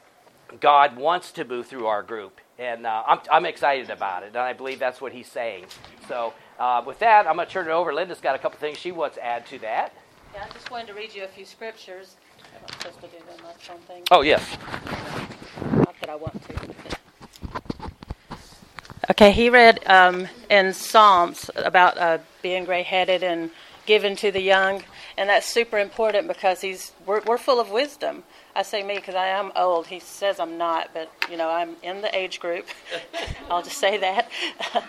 [0.59, 4.37] God wants to move through our group, and uh, I'm I'm excited about it, and
[4.37, 5.65] I believe that's what He's saying.
[6.07, 7.93] So, uh, with that, I'm going to turn it over.
[7.93, 9.93] Linda's got a couple things she wants to add to that.
[10.33, 12.17] Yeah, I just wanted to read you a few scriptures.
[12.55, 14.03] I'm supposed to do them on something.
[14.11, 14.57] Oh, yes.
[15.73, 16.55] Not that I want to.
[19.11, 23.49] Okay, he read um, in Psalms about uh, being gray-headed and
[23.87, 24.83] given to the young,
[25.17, 28.23] and that's super important because he's we're, we're full of wisdom.
[28.55, 29.87] I say me because I am old.
[29.87, 32.67] He says I'm not, but you know I'm in the age group.
[33.49, 34.29] I'll just say that.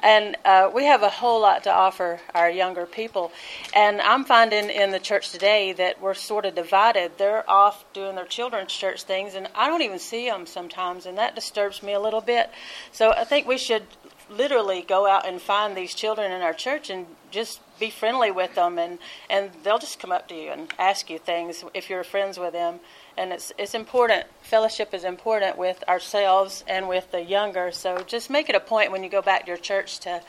[0.00, 3.32] And uh, we have a whole lot to offer our younger people.
[3.74, 7.12] And I'm finding in the church today that we're sort of divided.
[7.16, 11.16] They're off doing their children's church things, and I don't even see them sometimes, and
[11.18, 12.50] that disturbs me a little bit.
[12.92, 13.84] So I think we should
[14.28, 18.54] literally go out and find these children in our church and just be friendly with
[18.54, 22.04] them and and they'll just come up to you and ask you things if you're
[22.04, 22.80] friends with them
[23.16, 24.26] and it's it's important.
[24.42, 27.70] Fellowship is important with ourselves and with the younger.
[27.72, 30.22] So just make it a point when you go back to your church to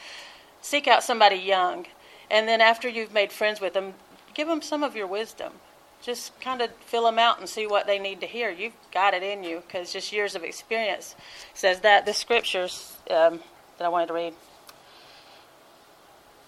[0.61, 1.85] seek out somebody young,
[2.29, 3.93] and then after you've made friends with them,
[4.33, 5.53] give them some of your wisdom.
[6.01, 8.51] Just kind of fill them out and see what they need to hear.
[8.51, 11.15] You've got it in you because just years of experience
[11.53, 12.05] says that.
[12.05, 13.39] The scriptures um,
[13.77, 14.33] that I wanted to read.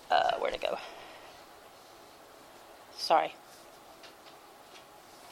[0.09, 0.77] Uh, where to go?
[2.97, 3.33] Sorry.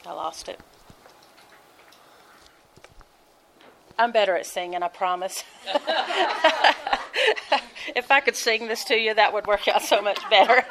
[0.06, 0.58] I lost it.
[3.98, 5.42] I'm better at singing, I promise.
[7.96, 10.64] if I could sing this to you, that would work out so much better.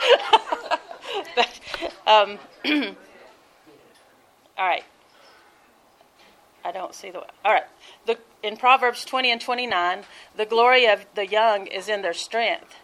[1.36, 1.60] but,
[2.08, 2.40] um,
[4.58, 4.84] all right.
[6.64, 7.20] I don't see the.
[7.20, 7.64] All right.
[8.06, 10.04] The, in Proverbs 20 and 29,
[10.36, 12.76] the glory of the young is in their strength.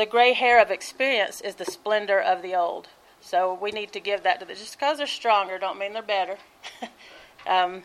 [0.00, 2.88] The gray hair of experience is the splendor of the old.
[3.20, 4.56] So we need to give that to them.
[4.56, 6.38] Just because they're stronger don't mean they're better.
[7.46, 7.82] um,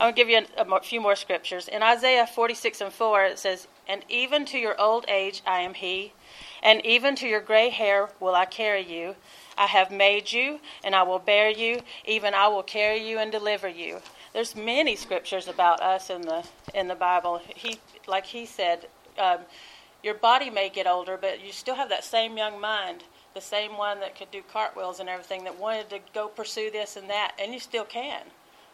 [0.00, 1.68] I'm going to give you a, a, few more scriptures.
[1.68, 5.74] In Isaiah 46 and 4, it says, And even to your old age I am
[5.74, 6.14] He,
[6.62, 9.14] and even to your gray hair will I carry you.
[9.58, 11.82] I have made you, and I will bear you.
[12.06, 14.00] Even I will carry you and deliver you.
[14.32, 17.42] There's many scriptures about us in the in the Bible.
[17.54, 18.86] He, like he said,
[19.18, 19.40] um,
[20.04, 23.78] your body may get older, but you still have that same young mind, the same
[23.78, 27.32] one that could do cartwheels and everything, that wanted to go pursue this and that,
[27.38, 28.22] and you still can.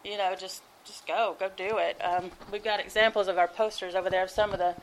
[0.05, 1.97] You know, just just go, go do it.
[2.03, 4.75] Um, we've got examples of our posters over there of some of the.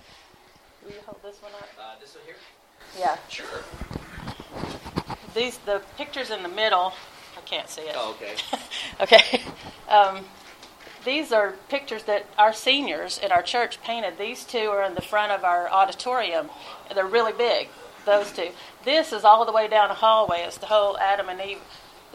[0.85, 1.67] Will you hold this one up?
[1.77, 2.35] Uh, this one here.
[2.97, 3.17] Yeah.
[3.29, 3.63] Sure.
[5.35, 6.93] These the pictures in the middle.
[7.37, 7.95] I can't see it.
[7.95, 8.35] Oh, okay.
[9.01, 9.41] okay.
[9.89, 10.25] Um,
[11.07, 14.17] these are pictures that our seniors in our church painted.
[14.17, 16.49] These two are in the front of our auditorium.
[16.93, 17.69] They're really big.
[18.05, 18.49] Those two.
[18.85, 20.41] This is all the way down a hallway.
[20.41, 21.59] It's the whole Adam and Eve.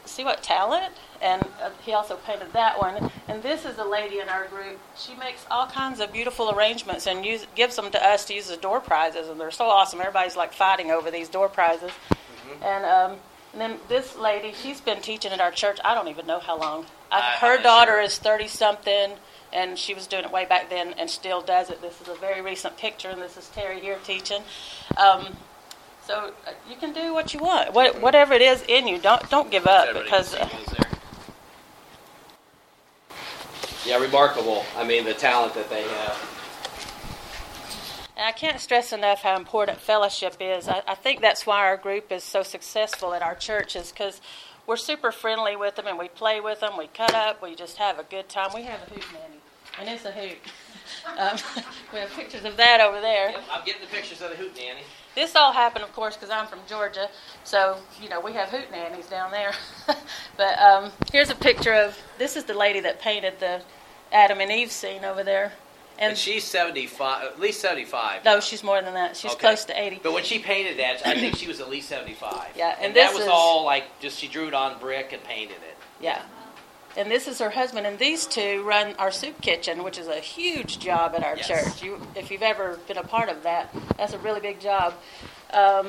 [0.04, 0.92] See what talent?
[1.22, 3.10] and uh, he also painted that one.
[3.28, 4.78] And this is a lady in our group.
[4.96, 8.50] She makes all kinds of beautiful arrangements and use, gives them to us to use
[8.50, 10.00] as door prizes, and they're so awesome.
[10.00, 11.90] Everybody's like fighting over these door prizes.
[11.90, 12.64] Mm-hmm.
[12.64, 13.18] And, um,
[13.52, 15.78] and then this lady, she's been teaching at our church.
[15.84, 16.86] I don't even know how long.
[17.12, 18.00] I, her daughter sure.
[18.00, 19.12] is thirty something,
[19.52, 21.82] and she was doing it way back then, and still does it.
[21.82, 24.42] This is a very recent picture, and this is Terry here teaching.
[24.96, 25.36] Um,
[26.06, 28.98] so uh, you can do what you want, what, whatever it is in you.
[28.98, 30.34] Don't don't give up because.
[30.34, 30.48] Uh,
[33.84, 34.64] yeah, remarkable.
[34.76, 36.28] I mean, the talent that they have.
[38.16, 40.68] And I can't stress enough how important fellowship is.
[40.68, 44.20] I, I think that's why our group is so successful at our churches because
[44.66, 46.72] we're super friendly with them and we play with them.
[46.78, 47.42] We cut up.
[47.42, 48.50] We just have a good time.
[48.54, 49.40] We have a hoot nanny,
[49.78, 50.38] and it's a hoot.
[51.16, 51.36] Um,
[51.92, 53.30] we have pictures of that over there.
[53.30, 54.82] Yep, I'm getting the pictures of the hoot nanny.
[55.14, 57.08] This all happened, of course, because I'm from Georgia,
[57.44, 59.52] so you know we have hoot nannies down there.
[60.36, 63.62] but um, here's a picture of this is the lady that painted the
[64.10, 65.52] Adam and Eve scene over there.
[66.02, 68.24] And, and she's 75, at least 75.
[68.24, 69.16] No, she's more than that.
[69.16, 69.40] She's okay.
[69.40, 70.00] close to 80.
[70.02, 72.48] But when she painted that, I think she was at least 75.
[72.56, 75.22] Yeah, and, and that was is, all like just she drew it on brick and
[75.22, 75.76] painted it.
[76.00, 76.20] Yeah.
[76.96, 80.18] And this is her husband, and these two run our soup kitchen, which is a
[80.18, 81.46] huge job at our yes.
[81.46, 81.82] church.
[81.84, 84.94] You, if you've ever been a part of that, that's a really big job.
[85.52, 85.86] Um,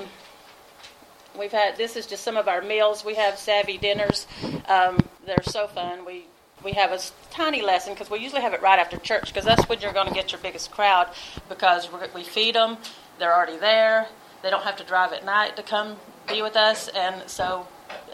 [1.38, 3.04] we've had this is just some of our meals.
[3.04, 4.28] We have savvy dinners.
[4.68, 6.06] Um, they're so fun.
[6.06, 6.28] We
[6.64, 7.00] we have a
[7.30, 10.08] tiny lesson because we usually have it right after church because that's when you're going
[10.08, 11.10] to get your biggest crowd
[11.50, 12.78] because we feed them.
[13.20, 14.08] They're already there.
[14.42, 15.96] They don't have to drive at night to come
[16.28, 17.68] be with us, and so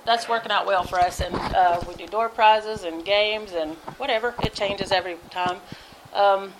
[0.05, 1.21] that's working out well for us.
[1.21, 4.33] And uh, we do door prizes and games and whatever.
[4.43, 5.57] It changes every time.
[6.13, 6.53] Um,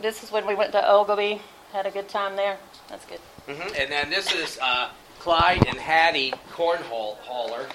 [0.00, 1.40] this is when we went to Oglebay.
[1.72, 2.58] Had a good time there.
[2.88, 3.20] That's good.
[3.48, 3.74] Mm-hmm.
[3.78, 7.66] And then this is uh, Clyde and Hattie Cornhole Hauler.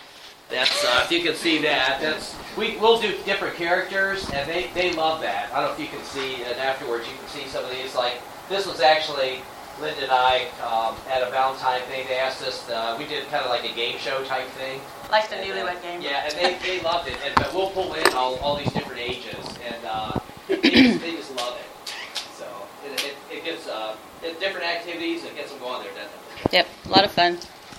[0.49, 1.99] That's uh, if you can see that.
[2.01, 5.51] That's we we'll do different characters, and they they love that.
[5.53, 7.95] I don't know if you can see, and afterwards you can see some of these.
[7.95, 9.41] Like this was actually
[9.81, 12.07] Linda and I um, at a Valentine thing.
[12.07, 12.67] They asked us.
[12.69, 14.79] Uh, we did kind of like a game show type thing.
[15.11, 16.01] Like the newlywed game.
[16.01, 17.17] Yeah, and they, they loved it.
[17.25, 21.11] And but we'll pull in all, all these different ages, and uh, they, just, they
[21.11, 21.89] just love it.
[22.35, 22.47] So
[22.85, 26.53] it, it, it gets uh, it, different activities and gets them going there, doesn't it?
[26.53, 27.37] Yep, a lot of fun.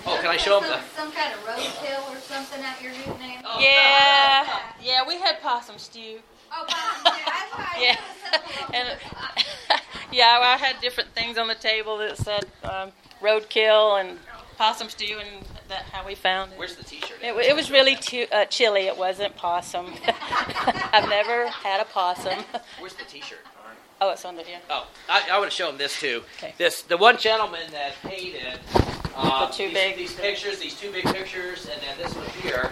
[0.09, 3.19] Oh, can I show them some, some kind of roadkill or something at your hoot
[3.19, 3.41] name?
[3.45, 6.19] Oh, yeah, yeah, we had possum stew.
[6.51, 7.83] Oh, possum stew.
[7.83, 7.97] yeah,
[8.73, 8.97] and
[10.11, 12.91] yeah, I had different things on the table that said um,
[13.21, 14.17] roadkill and
[14.57, 16.57] possum stew, and that how we found it.
[16.57, 17.19] Where's the T-shirt?
[17.21, 18.87] It, it was really too, uh, chilly.
[18.87, 19.93] It wasn't possum.
[20.91, 22.39] I've never had a possum.
[22.79, 23.39] Where's the T-shirt?
[24.01, 24.59] Oh, it's under here.
[24.69, 26.23] Oh, I, I want to show them this too.
[26.37, 26.53] Okay.
[26.57, 28.59] This the one gentleman that painted
[29.15, 32.25] uh, the two these, big these pictures, these two big pictures, and then this one
[32.41, 32.71] here.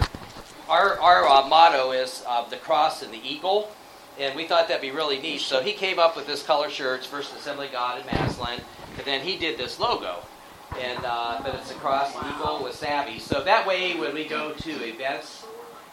[0.69, 3.69] Our our uh, motto is uh, the cross and the eagle,
[4.17, 5.41] and we thought that'd be really neat.
[5.41, 8.61] So he came up with this color shirts, First Assembly God in Massillon,
[8.97, 10.23] and then he did this logo,
[10.79, 13.19] and uh, but it's a cross and eagle with savvy.
[13.19, 15.45] So that way, when we go to events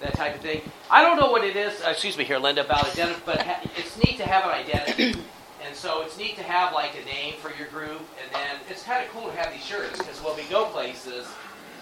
[0.05, 0.61] that type of thing.
[0.91, 1.81] I don't know what it is.
[1.83, 5.13] Uh, excuse me, here, Linda, about identity, but ha- it's neat to have an identity.
[5.13, 5.21] And
[5.67, 8.83] And so it's neat to have like a name for your group, and then it's
[8.83, 11.27] kind of cool to have these shirts because when we go places,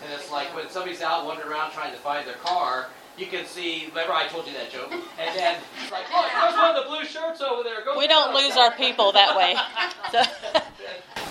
[0.04, 2.86] and it's like when somebody's out wandering around trying to find their car,
[3.18, 3.86] you can see.
[3.88, 6.88] Remember, I told you that joke, and then it's like, look, there's one of the
[6.88, 7.84] blue shirts over there.
[7.84, 9.56] Go We don't them." lose our people that way.
[10.12, 10.22] So,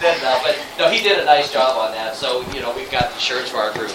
[0.02, 2.16] Then, uh, but no, he did a nice job on that.
[2.16, 3.94] So you know, we've got the shirts for our group.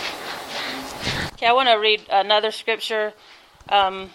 [1.32, 3.12] Okay, I want to read another scripture.
[3.68, 4.10] Um,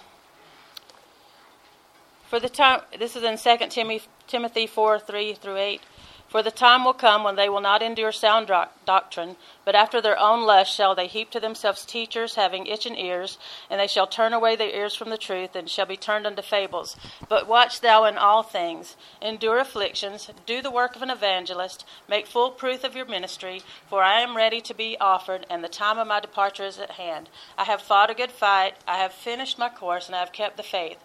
[2.29, 5.81] for the time, this is in 2 Timothy, Timothy 4 3 through 8.
[6.31, 8.49] For the time will come when they will not endure sound
[8.85, 13.37] doctrine, but after their own lust shall they heap to themselves teachers having itching ears,
[13.69, 16.41] and they shall turn away their ears from the truth, and shall be turned unto
[16.41, 16.95] fables.
[17.27, 22.27] But watch thou in all things, endure afflictions, do the work of an evangelist, make
[22.27, 25.97] full proof of your ministry, for I am ready to be offered, and the time
[25.97, 27.27] of my departure is at hand.
[27.57, 30.55] I have fought a good fight, I have finished my course, and I have kept
[30.55, 31.03] the faith.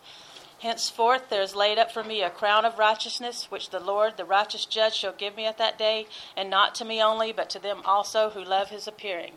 [0.60, 4.24] Henceforth there is laid up for me a crown of righteousness, which the Lord, the
[4.24, 7.58] righteous judge, shall give me at that day, and not to me only, but to
[7.58, 9.32] them also who love his appearing.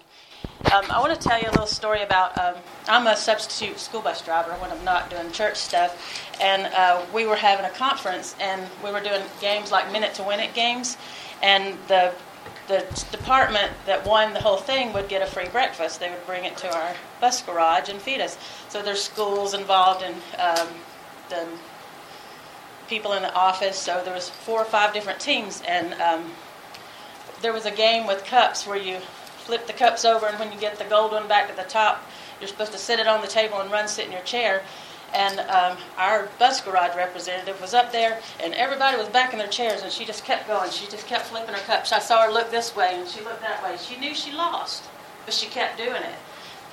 [0.74, 2.38] Um, I want to tell you a little story about.
[2.38, 2.56] Um,
[2.88, 7.26] I'm a substitute school bus driver when I'm not doing church stuff, and uh, we
[7.26, 10.98] were having a conference, and we were doing games like minute to win it games,
[11.42, 12.14] and the
[12.70, 16.00] the department that won the whole thing would get a free breakfast.
[16.00, 18.38] They would bring it to our bus garage and feed us.
[18.70, 20.68] So there's schools involved in um,
[21.30, 21.48] the
[22.88, 23.78] people in the office.
[23.78, 26.32] So there was four or five different teams, and um,
[27.42, 29.00] there was a game with cups where you
[29.38, 32.04] flip the cups over, and when you get the gold one back at the top,
[32.40, 34.62] you're supposed to sit it on the table and run sit in your chair.
[35.12, 39.48] And um, our bus garage representative was up there, and everybody was back in their
[39.48, 40.70] chairs, and she just kept going.
[40.70, 41.92] She just kept flipping her cups.
[41.92, 43.76] I saw her look this way, and she looked that way.
[43.78, 44.84] She knew she lost,
[45.26, 46.16] but she kept doing it.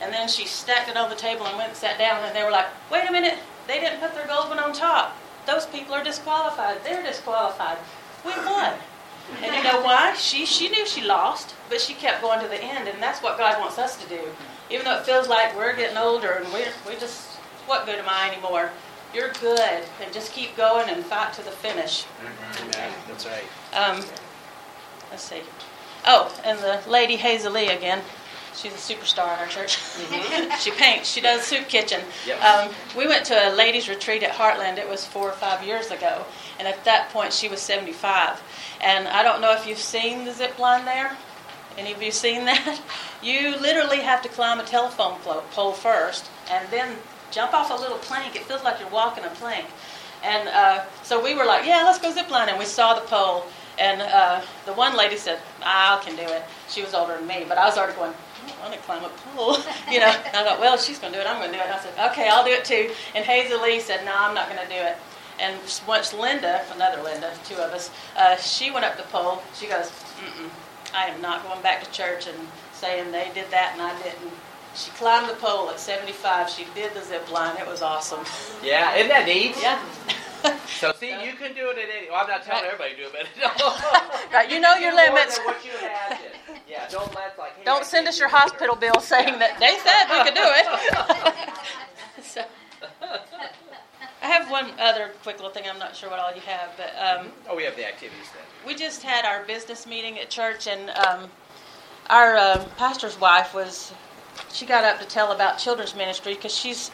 [0.03, 2.42] And then she stacked it on the table and went and sat down, and they
[2.42, 5.16] were like, wait a minute, they didn't put their gold one on top.
[5.46, 6.85] Those people are disqualified.
[6.85, 7.79] They're disqualified.
[8.24, 8.74] We won.
[9.42, 10.14] And you know why?
[10.14, 13.38] She she knew she lost, but she kept going to the end, and that's what
[13.38, 14.20] God wants us to do.
[14.70, 18.09] Even though it feels like we're getting older and we're we just what good am
[18.09, 18.70] I anymore?
[19.14, 22.05] You're good, and just keep going and fight to the finish.
[22.72, 23.44] Yeah, that's right.
[23.72, 24.05] Um,
[25.11, 25.42] let's see.
[26.05, 28.02] Oh, and the lady Hazel Lee again.
[28.57, 29.79] She's a superstar in our church.
[30.61, 31.11] she paints.
[31.11, 32.01] She does soup kitchen.
[32.27, 32.42] Yep.
[32.42, 34.79] Um, we went to a ladies' retreat at Heartland.
[34.79, 36.25] It was four or five years ago,
[36.59, 38.42] and at that point she was 75.
[38.81, 41.14] And I don't know if you've seen the zip line there.
[41.77, 42.81] Any of you seen that?
[43.23, 46.97] You literally have to climb a telephone pole first, and then
[47.31, 48.37] jump off a little plank.
[48.37, 49.66] It feels like you're walking a plank.
[50.23, 52.49] And uh, so we were like, yeah, let's go zip line.
[52.49, 53.45] And we saw the pole.
[53.79, 56.42] And uh, the one lady said, I can do it.
[56.69, 58.14] She was older than me, but I was already going,
[58.59, 59.56] I want to climb a pole.
[59.90, 61.62] you know, and I thought, well, she's going to do it, I'm going to do
[61.62, 61.66] it.
[61.66, 62.90] And I said, okay, I'll do it too.
[63.14, 64.96] And Hazel Lee said, no, I'm not going to do it.
[65.38, 65.56] And
[65.87, 69.42] once Linda, another Linda, two of us, uh, she went up the pole.
[69.54, 70.48] She goes, Mm-mm,
[70.94, 72.37] I am not going back to church and
[72.72, 74.32] saying they did that and I didn't.
[74.74, 76.50] She climbed the pole at 75.
[76.50, 77.56] She did the zip line.
[77.59, 78.24] It was awesome.
[78.62, 79.56] Yeah, isn't that neat?
[79.61, 79.80] Yeah.
[80.81, 82.11] So see, you can do it at any.
[82.11, 82.72] Well, I'm not telling Right.
[82.72, 85.37] everybody to do it, but Right, you know your do more limits.
[85.38, 86.35] than what you imagined.
[86.68, 87.57] Yeah, don't let like.
[87.57, 88.37] hey, Don't send us your this.
[88.38, 92.25] hospital bill saying that they said we could do it.
[92.25, 92.42] so,
[94.22, 95.64] I have one other quick little thing.
[95.68, 98.44] I'm not sure what all you have, but um, Oh, we have the activities then.
[98.66, 101.31] we just had our business meeting at church, and um,
[102.11, 103.92] our uh, pastor's wife was.
[104.53, 106.90] She got up to tell about children's ministry because she's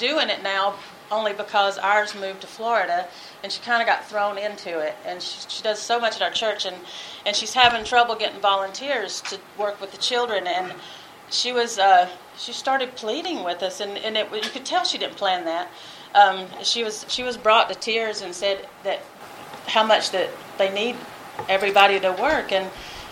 [0.00, 0.74] doing it now
[1.10, 3.06] only because ours moved to Florida,
[3.42, 4.94] and she kind of got thrown into it.
[5.04, 6.76] And she, she does so much at our church, and
[7.26, 10.46] and she's having trouble getting volunteers to work with the children.
[10.46, 10.72] And
[11.30, 14.98] she was uh, she started pleading with us, and, and it, you could tell she
[14.98, 15.68] didn't plan that.
[16.14, 19.00] Um, she was she was brought to tears and said that
[19.66, 20.96] how much that they need
[21.48, 22.68] everybody to work and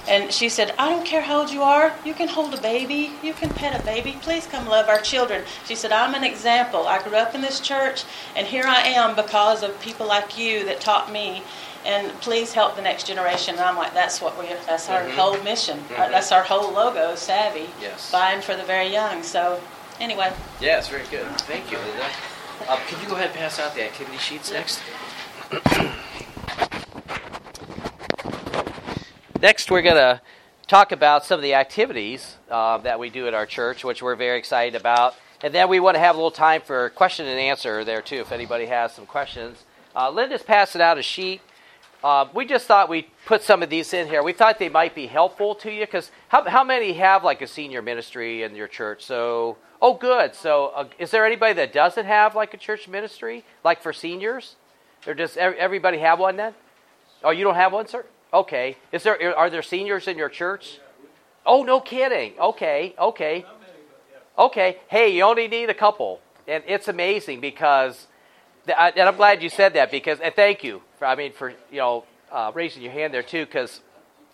[0.07, 3.11] and she said i don't care how old you are you can hold a baby
[3.23, 6.87] you can pet a baby please come love our children she said i'm an example
[6.87, 8.05] i grew up in this church
[8.37, 11.43] and here i am because of people like you that taught me
[11.85, 15.15] and please help the next generation and i'm like that's what we that's our Mhm.
[15.15, 16.11] whole mission Uh, Mhm.
[16.13, 18.11] that's our whole logo savvy Yes.
[18.11, 19.61] buying for the very young so
[20.01, 21.27] anyway Yeah, it's very good.
[21.43, 22.07] Thank you, Linda.
[22.69, 24.81] Um, can you go ahead and pass out the activity sheets next?
[29.41, 30.21] next, we're going to
[30.67, 34.17] talk about some of the activities uh, that we do at our church, which we're
[34.17, 35.15] very excited about.
[35.43, 38.17] And then we want to have a little time for question and answer there, too,
[38.17, 39.65] if anybody has some questions.
[39.95, 41.41] Uh, Linda's passing out a sheet.
[42.03, 44.23] Uh, we just thought we'd put some of these in here.
[44.23, 47.47] We thought they might be helpful to you because how, how many have like a
[47.47, 49.05] senior ministry in your church?
[49.05, 50.35] So, oh, good.
[50.35, 54.57] So, uh, is there anybody that doesn't have like a church ministry, like for seniors?
[55.07, 56.55] Or does everybody have one then?
[57.25, 58.05] Oh, you don't have one, sir?
[58.33, 58.77] Okay.
[58.93, 60.81] Is there are there seniors in your church?
[61.47, 62.35] Oh, no kidding.
[62.39, 63.47] Okay, okay.
[64.39, 64.77] Okay.
[64.89, 66.21] Hey, you only need a couple.
[66.47, 68.07] And it's amazing because
[68.67, 71.79] and I'm glad you said that because and thank you for I mean for, you
[71.79, 73.81] know, uh, raising your hand there too cuz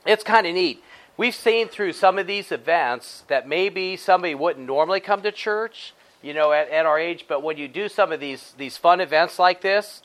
[0.04, 0.82] it's kind of neat.
[1.16, 5.94] We've seen through some of these events that maybe somebody wouldn't normally come to church,
[6.20, 9.00] you know, at, at our age, but when you do some of these these fun
[9.00, 10.02] events like this,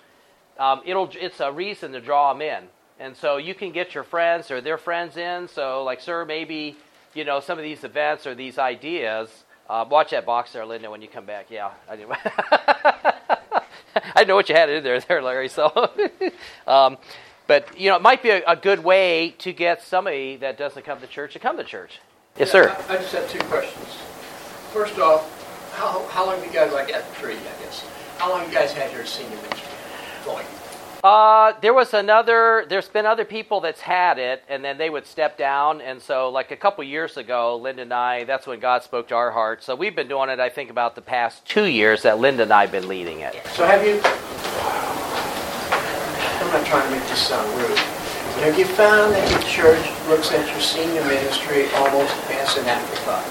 [0.59, 2.69] um, it'll it's a reason to draw them in.
[2.99, 5.47] And so you can get your friends or their friends in.
[5.47, 6.75] So, like, sir, maybe
[7.13, 9.29] you know some of these events or these ideas.
[9.69, 11.47] Uh, watch that box there, Linda, when you come back.
[11.49, 12.11] Yeah, I didn't,
[14.15, 15.47] I know what you had in there, there, Larry.
[15.47, 15.91] So,
[16.67, 16.97] um,
[17.47, 20.83] but you know, it might be a, a, good way to get somebody that doesn't
[20.83, 21.99] come to church to come to church.
[22.37, 22.75] Yes, sir.
[22.89, 23.87] I, I, just have two questions.
[24.73, 27.85] First off, how, how long have you guys, like at three, I guess,
[28.17, 29.69] how long have you guys had your senior ministry
[30.25, 30.45] going?
[31.03, 32.65] Uh, there was another.
[32.67, 35.79] There's been other people that's had it, and then they would step down.
[35.79, 39.15] And so, like a couple years ago, Linda and I, that's when God spoke to
[39.15, 39.65] our hearts.
[39.65, 40.41] So we've been doing it.
[40.41, 43.33] I think about the past two years that Linda and I've been leading it.
[43.53, 44.01] So have you?
[46.41, 47.69] I'm not trying to make this sound rude.
[47.69, 52.65] But have you found that your church looks at your senior ministry almost as an
[52.65, 53.23] afterthought?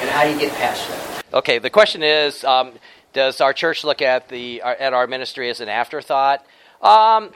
[0.00, 1.24] And how do you get past that?
[1.32, 1.60] Okay.
[1.60, 2.72] The question is, um,
[3.12, 6.44] does our church look at the at our ministry as an afterthought?
[6.82, 7.30] Um,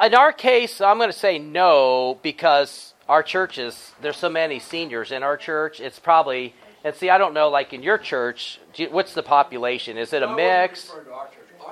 [0.00, 5.10] in our case, I'm going to say no because our churches, there's so many seniors
[5.10, 5.80] in our church.
[5.80, 9.96] It's probably, and see, I don't know, like in your church, you, what's the population?
[9.96, 10.92] Is it a mix?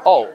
[0.05, 0.33] oh.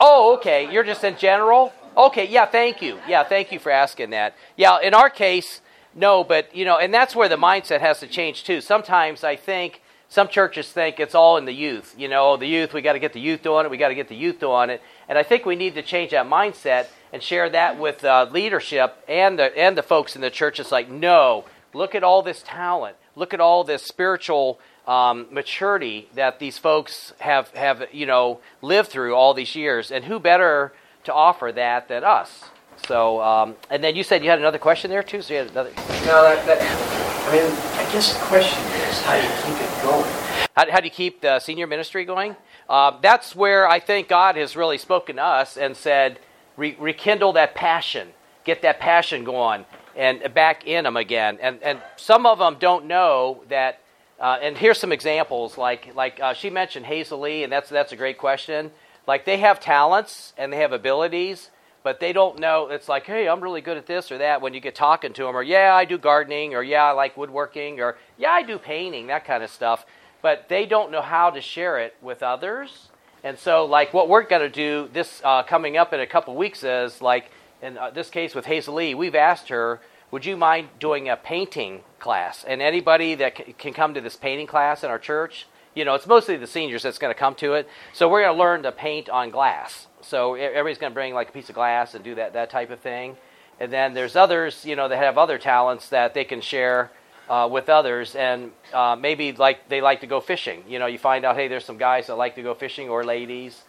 [0.00, 0.72] oh, okay.
[0.72, 1.72] You're just in general?
[1.94, 2.98] Okay, yeah, thank you.
[3.06, 4.34] Yeah, thank you for asking that.
[4.56, 5.60] Yeah, in our case,
[5.94, 8.62] no, but, you know, and that's where the mindset has to change too.
[8.62, 11.94] Sometimes I think some churches think it's all in the youth.
[11.98, 13.94] You know, the youth, we got to get the youth doing it, we got to
[13.94, 14.80] get the youth doing it.
[15.12, 18.96] And I think we need to change that mindset and share that with uh, leadership
[19.06, 20.58] and the, and the folks in the church.
[20.58, 21.44] It's like, no,
[21.74, 22.96] look at all this talent.
[23.14, 28.88] Look at all this spiritual um, maturity that these folks have, have, you know, lived
[28.88, 29.92] through all these years.
[29.92, 30.72] And who better
[31.04, 32.44] to offer that than us?
[32.86, 35.20] So, um, and then you said you had another question there too.
[35.20, 35.72] So you had another.
[36.06, 37.52] No, that, that, I mean,
[37.86, 40.10] I guess the question is how do you keep it going?
[40.56, 42.34] How, how do you keep the senior ministry going?
[42.68, 46.18] Uh, that's where I think God has really spoken to us and said,
[46.56, 48.08] Re- rekindle that passion,
[48.44, 49.64] get that passion going,
[49.96, 51.38] and back in them again.
[51.40, 53.78] And and some of them don't know that.
[54.20, 57.92] Uh, and here's some examples, like like uh, she mentioned Hazel Lee, and that's that's
[57.92, 58.70] a great question.
[59.06, 61.50] Like they have talents and they have abilities,
[61.82, 62.68] but they don't know.
[62.68, 64.42] It's like, hey, I'm really good at this or that.
[64.42, 67.16] When you get talking to them, or yeah, I do gardening, or yeah, I like
[67.16, 69.86] woodworking, or yeah, I do painting, that kind of stuff
[70.22, 72.88] but they don't know how to share it with others.
[73.24, 76.34] And so, like, what we're going to do this uh, coming up in a couple
[76.34, 80.36] weeks is, like, in uh, this case with Hazel Lee, we've asked her, would you
[80.36, 82.44] mind doing a painting class?
[82.44, 85.94] And anybody that c- can come to this painting class in our church, you know,
[85.94, 87.68] it's mostly the seniors that's going to come to it.
[87.92, 89.86] So we're going to learn to paint on glass.
[90.02, 92.70] So everybody's going to bring like a piece of glass and do that that type
[92.70, 93.16] of thing.
[93.58, 96.90] And then there's others, you know, that have other talents that they can share
[97.28, 100.64] uh, with others, and uh, maybe like they like to go fishing.
[100.68, 103.04] You know, you find out, hey, there's some guys that like to go fishing, or
[103.04, 103.62] ladies,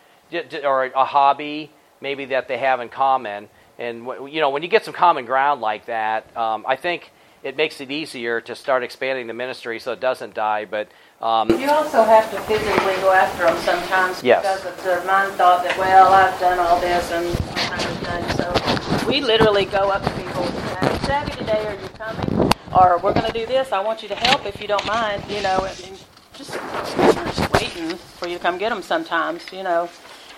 [0.64, 1.72] or a hobby
[2.04, 3.49] maybe that they have in common.
[3.80, 7.58] And you know, when you get some common ground like that, um, I think it
[7.58, 10.66] makes it easier to start expanding the ministry so it doesn't die.
[10.66, 10.89] But
[11.22, 14.41] um, you also have to physically go after them sometimes yes.
[14.41, 17.26] because of their mind thought that, well, I've done all this and
[17.72, 18.99] I'm of done.
[19.01, 20.43] So we literally go up to people.
[20.43, 22.33] and say, Savvy today, are you coming?
[22.76, 23.71] Or we're going to do this.
[23.71, 26.03] I want you to help if you don't mind, you know, and
[26.34, 29.89] just, just waiting for you to come get them sometimes, you know.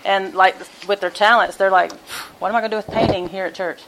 [0.03, 0.55] And like
[0.87, 1.91] with their talents, they're like,
[2.39, 3.81] what am I going to do with painting here at church?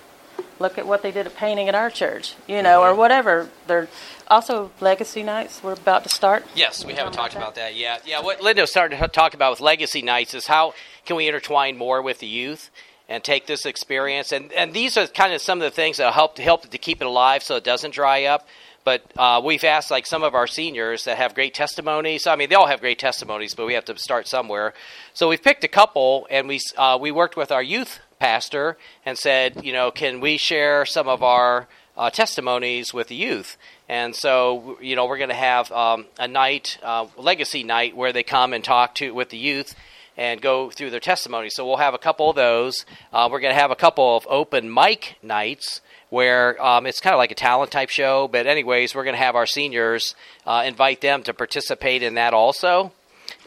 [0.60, 3.00] Look at what they did at painting at our church, you know, or mm-hmm.
[3.00, 3.50] whatever.
[3.68, 3.88] They're
[4.28, 5.62] also legacy nights.
[5.62, 6.46] We're about to start.
[6.56, 8.08] Yes, we haven't talked about that yet.
[8.08, 10.74] Yeah, what Linda started to talk about with legacy nights is how
[11.06, 12.72] can we intertwine more with the youth
[13.10, 14.32] and take this experience.
[14.32, 16.78] And, and these are kind of some of the things that help to help to
[16.78, 18.48] keep it alive so it doesn't dry up.
[18.84, 22.26] But uh, we've asked like some of our seniors that have great testimonies.
[22.26, 24.74] I mean, they all have great testimonies, but we have to start somewhere.
[25.14, 29.18] So we've picked a couple, and we uh, we worked with our youth pastor and
[29.18, 33.58] said, you know, can we share some of our uh, testimonies with the youth?
[33.90, 38.14] And so, you know, we're going to have um, a night, uh, legacy night, where
[38.14, 39.76] they come and talk to with the youth
[40.18, 41.50] and go through their testimony.
[41.50, 42.86] So we'll have a couple of those.
[43.14, 47.14] Uh, we're going to have a couple of open mic nights where um, it's kind
[47.14, 48.28] of like a talent type show.
[48.28, 50.16] But, anyways, we're going to have our seniors
[50.46, 52.92] uh, invite them to participate in that also.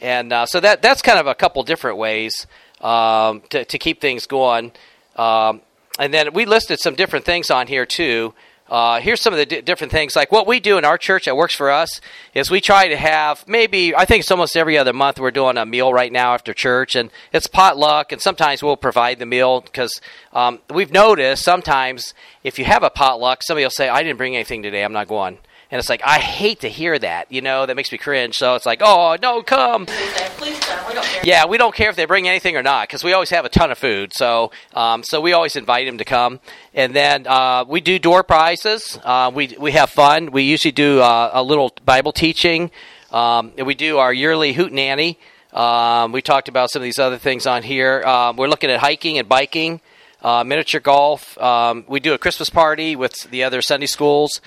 [0.00, 2.46] And uh, so that that's kind of a couple different ways
[2.80, 4.72] um, to, to keep things going.
[5.16, 5.60] Um,
[5.98, 8.32] and then we listed some different things on here too.
[8.70, 10.14] Uh, here's some of the di different things.
[10.14, 12.00] Like what we do in our church that works for us
[12.34, 15.58] is we try to have maybe I think it's almost every other month we're doing
[15.58, 19.60] a meal right now after church, and it's potluck, and sometimes we'll provide the meal
[19.60, 20.00] because
[20.32, 22.14] um, we've noticed sometimes
[22.44, 24.84] if you have a potluck, somebody will say, "I didn't bring anything today.
[24.84, 25.38] I'm not going."
[25.70, 28.36] And it's like I hate to hear that, you know, that makes me cringe.
[28.36, 29.86] So it's like, oh no, come.
[29.86, 30.88] Please come.
[30.88, 31.22] We don't care.
[31.24, 33.48] Yeah, we don't care if they bring anything or not because we always have a
[33.48, 34.12] ton of food.
[34.12, 36.40] So, um, so we always invite them to come,
[36.74, 38.98] and then uh, we do door prizes.
[39.04, 40.32] Uh, we we have fun.
[40.32, 42.70] We usually do uh, a little Bible teaching.
[43.12, 45.18] Um, and we do our yearly hoot nanny.
[45.52, 48.02] Um, we talked about some of these other things on here.
[48.04, 49.80] Um, we're looking at hiking and biking,
[50.22, 51.36] uh, miniature golf.
[51.38, 54.40] Um, we do a Christmas party with the other Sunday schools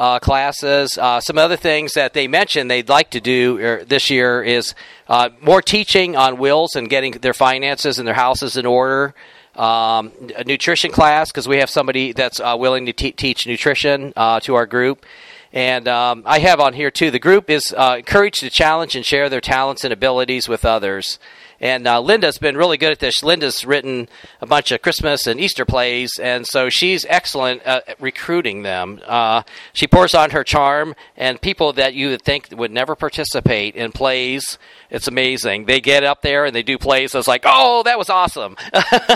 [0.00, 0.96] uh, classes.
[0.96, 4.74] Uh, some other things that they mentioned they'd like to do er, this year is
[5.08, 9.14] uh, more teaching on wills and getting their finances and their houses in order.
[9.56, 14.14] Um, a nutrition class because we have somebody that's uh, willing to te- teach nutrition
[14.16, 15.04] uh, to our group.
[15.52, 17.10] And um, I have on here too.
[17.10, 21.18] The group is encouraged to challenge and share their talents and abilities with others.
[21.60, 23.22] And uh, Linda's been really good at this.
[23.22, 24.08] Linda's written
[24.40, 29.00] a bunch of Christmas and Easter plays, and so she's excellent at recruiting them.
[29.04, 29.42] Uh,
[29.72, 33.92] she pours on her charm, and people that you would think would never participate in
[33.92, 34.58] plays,
[34.88, 35.66] it's amazing.
[35.66, 37.14] They get up there and they do plays.
[37.14, 38.56] It's like, oh, that was awesome.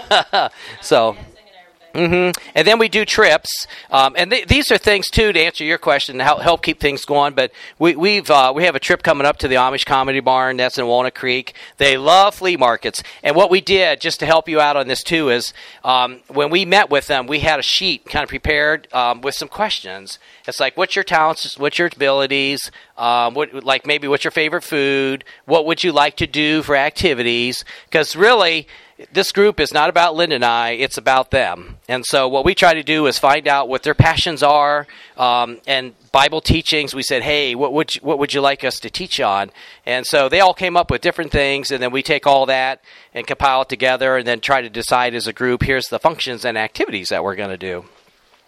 [0.82, 1.16] so.
[1.94, 2.40] Mm-hmm.
[2.56, 5.78] And then we do trips, um, and th- these are things too to answer your
[5.78, 7.34] question, to help help keep things going.
[7.34, 10.56] But we, we've uh, we have a trip coming up to the Amish Comedy Barn.
[10.56, 11.54] That's in Walnut Creek.
[11.78, 15.04] They love flea markets, and what we did just to help you out on this
[15.04, 18.92] too is um, when we met with them, we had a sheet kind of prepared
[18.92, 20.18] um, with some questions.
[20.48, 21.56] It's like, what's your talents?
[21.56, 22.72] What's your abilities?
[22.98, 25.24] Um, what like maybe what's your favorite food?
[25.44, 27.64] What would you like to do for activities?
[27.86, 28.66] Because really
[29.12, 31.78] this group is not about Linda and I, it's about them.
[31.88, 34.86] And so, what we try to do is find out what their passions are
[35.16, 36.94] um, and Bible teachings.
[36.94, 39.50] We said, hey, what would, you, what would you like us to teach on?
[39.84, 42.82] And so, they all came up with different things, and then we take all that
[43.12, 46.44] and compile it together and then try to decide as a group here's the functions
[46.44, 47.84] and activities that we're going to do.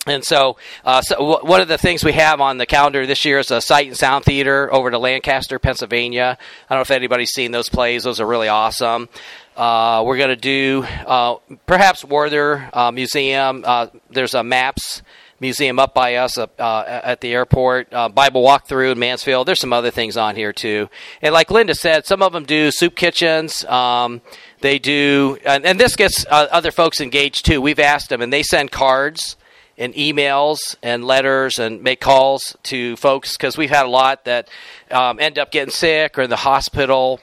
[0.07, 3.25] And so, uh, so w- one of the things we have on the calendar this
[3.25, 6.39] year is a Sight and Sound Theater over to Lancaster, Pennsylvania.
[6.41, 9.09] I don't know if anybody's seen those plays; those are really awesome.
[9.57, 11.37] Uh, we're going to do uh,
[11.67, 13.65] perhaps Warther uh, Museum.
[13.67, 15.03] Uh, there's a Maps
[15.41, 16.47] Museum up by us uh,
[16.87, 17.93] at the airport.
[17.93, 19.49] Uh, Bible walkthrough in Mansfield.
[19.49, 20.89] There's some other things on here too.
[21.21, 23.65] And like Linda said, some of them do soup kitchens.
[23.65, 24.21] Um,
[24.61, 27.61] they do, and, and this gets other folks engaged too.
[27.61, 29.37] We've asked them, and they send cards
[29.79, 34.49] and emails and letters and make calls to folks because we've had a lot that
[34.91, 37.21] um, end up getting sick or in the hospital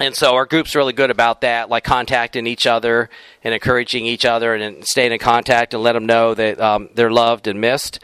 [0.00, 3.08] and so our group's really good about that, like contacting each other
[3.44, 7.10] and encouraging each other and staying in contact and let them know that um, they're
[7.10, 8.00] loved and missed.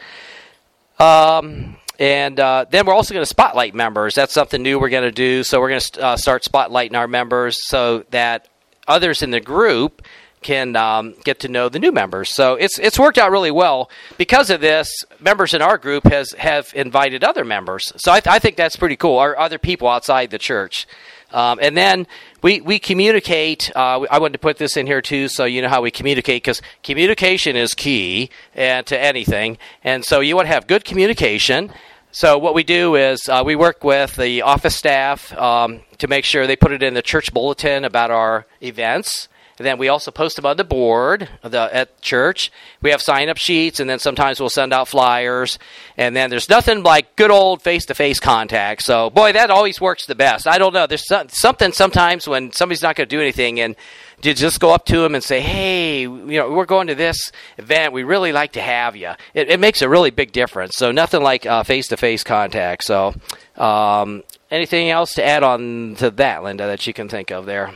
[0.97, 4.15] Um, and uh, then we're also going to spotlight members.
[4.15, 5.43] That's something new we're going to do.
[5.43, 8.47] So we're going to uh, start spotlighting our members so that
[8.87, 10.01] others in the group
[10.41, 12.33] can um, get to know the new members.
[12.33, 13.89] So it's it's worked out really well.
[14.17, 14.87] Because of this,
[15.19, 17.91] members in our group has have invited other members.
[17.97, 19.17] So I, th- I think that's pretty cool.
[19.17, 20.87] Or other people outside the church.
[21.31, 22.07] Um, and then
[22.41, 23.71] we, we communicate.
[23.75, 26.41] Uh, I wanted to put this in here too, so you know how we communicate,
[26.43, 29.59] because communication is key uh, to anything.
[29.83, 31.71] And so you want to have good communication.
[32.11, 36.25] So what we do is uh, we work with the office staff um, to make
[36.25, 39.27] sure they put it in the church bulletin about our events.
[39.59, 42.49] And then we also post them on the board the, at church.
[42.81, 45.59] We have sign up sheets, and then sometimes we'll send out flyers.
[45.97, 48.83] And then there's nothing like good old face to face contact.
[48.83, 50.47] So, boy, that always works the best.
[50.47, 50.87] I don't know.
[50.87, 53.75] There's something sometimes when somebody's not going to do anything, and
[54.23, 57.31] you just go up to them and say, "Hey, you know, we're going to this
[57.57, 57.91] event.
[57.91, 60.77] We really like to have you." It, it makes a really big difference.
[60.77, 62.85] So nothing like face to face contact.
[62.85, 63.13] So,
[63.57, 67.73] um, anything else to add on to that, Linda, that you can think of there?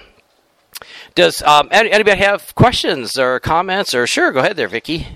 [1.15, 3.93] Does um, anybody have questions or comments?
[3.93, 5.07] Or sure, go ahead there, Vicki.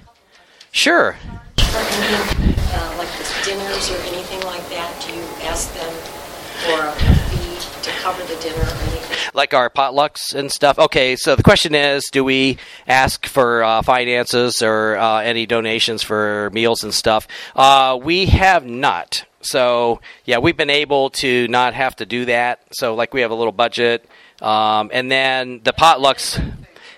[0.71, 1.15] Sure.
[1.57, 3.09] Uh, like
[3.43, 5.05] dinners or anything like that?
[5.05, 5.93] Do you ask them
[6.65, 6.91] for a
[7.29, 9.31] fee to cover the dinner or anything?
[9.33, 10.77] Like our potlucks and stuff.
[10.77, 12.57] Okay, so the question is, do we
[12.87, 17.27] ask for uh, finances or uh, any donations for meals and stuff?
[17.55, 19.25] Uh, we have not.
[19.41, 22.61] So yeah, we've been able to not have to do that.
[22.71, 24.05] So like we have a little budget
[24.41, 26.41] um, and then the potlucks,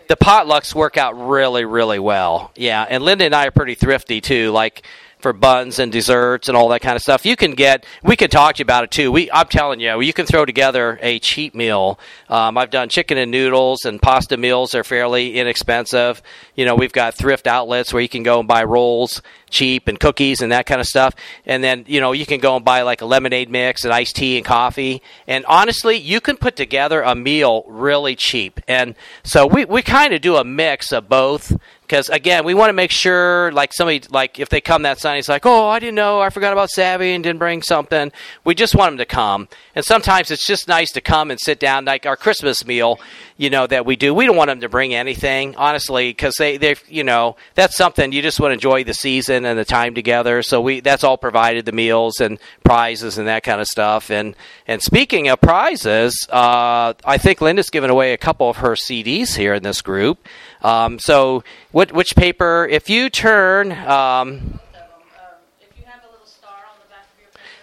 [0.07, 2.51] the potlucks work out really, really well.
[2.55, 4.51] Yeah, and Linda and I are pretty thrifty too.
[4.51, 4.85] Like
[5.19, 7.25] for buns and desserts and all that kind of stuff.
[7.25, 7.85] You can get.
[8.03, 9.11] We could talk to you about it too.
[9.11, 11.99] We, I'm telling you, you can throw together a cheap meal.
[12.29, 14.71] Um, I've done chicken and noodles and pasta meals.
[14.71, 16.21] They're fairly inexpensive.
[16.55, 19.99] You know, we've got thrift outlets where you can go and buy rolls cheap and
[19.99, 21.15] cookies and that kind of stuff.
[21.45, 24.15] And then, you know, you can go and buy like a lemonade mix and iced
[24.15, 25.01] tea and coffee.
[25.27, 28.59] And honestly, you can put together a meal really cheap.
[28.67, 31.57] And so we, we kind of do a mix of both
[31.89, 35.17] because again, we want to make sure, like somebody, like if they come that Sunday,
[35.17, 38.11] it's like, oh, I didn't know, I forgot about Savvy and didn't bring something.
[38.43, 41.59] We just want them to come, and sometimes it's just nice to come and sit
[41.59, 42.99] down, like our Christmas meal,
[43.39, 44.13] you know, that we do.
[44.13, 48.11] We don't want them to bring anything, honestly, because they, they, you know, that's something
[48.11, 50.43] you just want to enjoy the season and the time together.
[50.43, 54.11] So we, that's all provided, the meals and prizes and that kind of stuff.
[54.11, 54.35] And
[54.67, 59.37] and speaking of prizes, uh, I think Linda's given away a couple of her CDs
[59.37, 60.19] here in this group.
[60.61, 62.67] Um, so, what, which paper?
[62.69, 64.59] If you turn, um,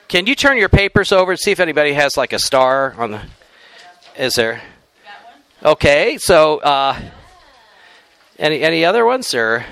[0.08, 3.10] can you turn your papers over and see if anybody has like a star on
[3.10, 3.20] the?
[4.16, 4.62] Is there?
[5.64, 7.00] Okay, so uh,
[8.38, 9.64] any any other ones or?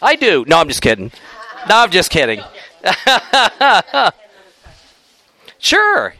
[0.00, 0.44] I do.
[0.48, 1.12] No, I'm just kidding.
[1.68, 2.40] No, I'm just kidding.
[5.58, 6.14] sure.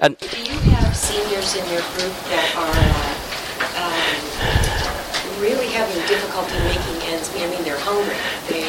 [0.00, 6.58] And, Do you have seniors in your group that are uh, um, really having difficulty
[6.66, 7.44] making ends meet?
[7.44, 8.18] I mean, they're hungry.
[8.50, 8.66] They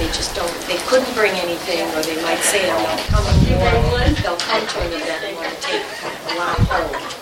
[0.00, 0.52] they just don't.
[0.68, 4.80] They couldn't bring anything, or they might say, "I'm not coming." Or they'll come to
[4.80, 5.82] an event and want to take
[6.30, 7.16] a lot home.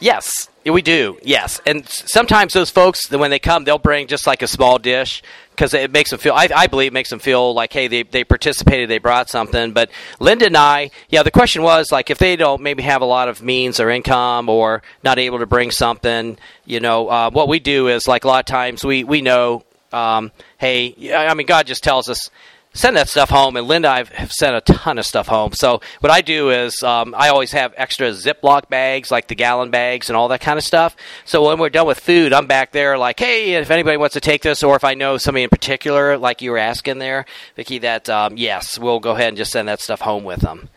[0.00, 1.18] Yes, we do.
[1.22, 5.22] Yes, and sometimes those folks, when they come, they'll bring just like a small dish
[5.50, 6.32] because it makes them feel.
[6.34, 9.72] I, I, believe it makes them feel like, hey, they they participated, they brought something.
[9.72, 13.06] But Linda and I, yeah, the question was like, if they don't maybe have a
[13.06, 17.48] lot of means or income or not able to bring something, you know, uh, what
[17.48, 21.46] we do is like a lot of times we we know, um, hey, I mean,
[21.46, 22.30] God just tells us
[22.72, 23.56] send that stuff home.
[23.56, 25.52] And Linda, I have sent a ton of stuff home.
[25.52, 29.70] So what I do is um, I always have extra Ziploc bags, like the gallon
[29.70, 30.96] bags and all that kind of stuff.
[31.24, 34.20] So when we're done with food, I'm back there like, hey, if anybody wants to
[34.20, 37.26] take this, or if I know somebody in particular, like you were asking there,
[37.56, 40.68] Vicki, that um, yes, we'll go ahead and just send that stuff home with them.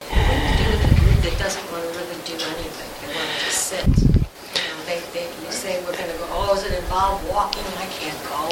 [0.00, 3.08] What do you do with a group that doesn't want to really do anything?
[3.08, 3.86] They want to just sit.
[3.86, 6.26] You know, they, they, you say we're going to go.
[6.28, 7.68] Oh, does it involve walking?
[7.76, 8.48] I can't go.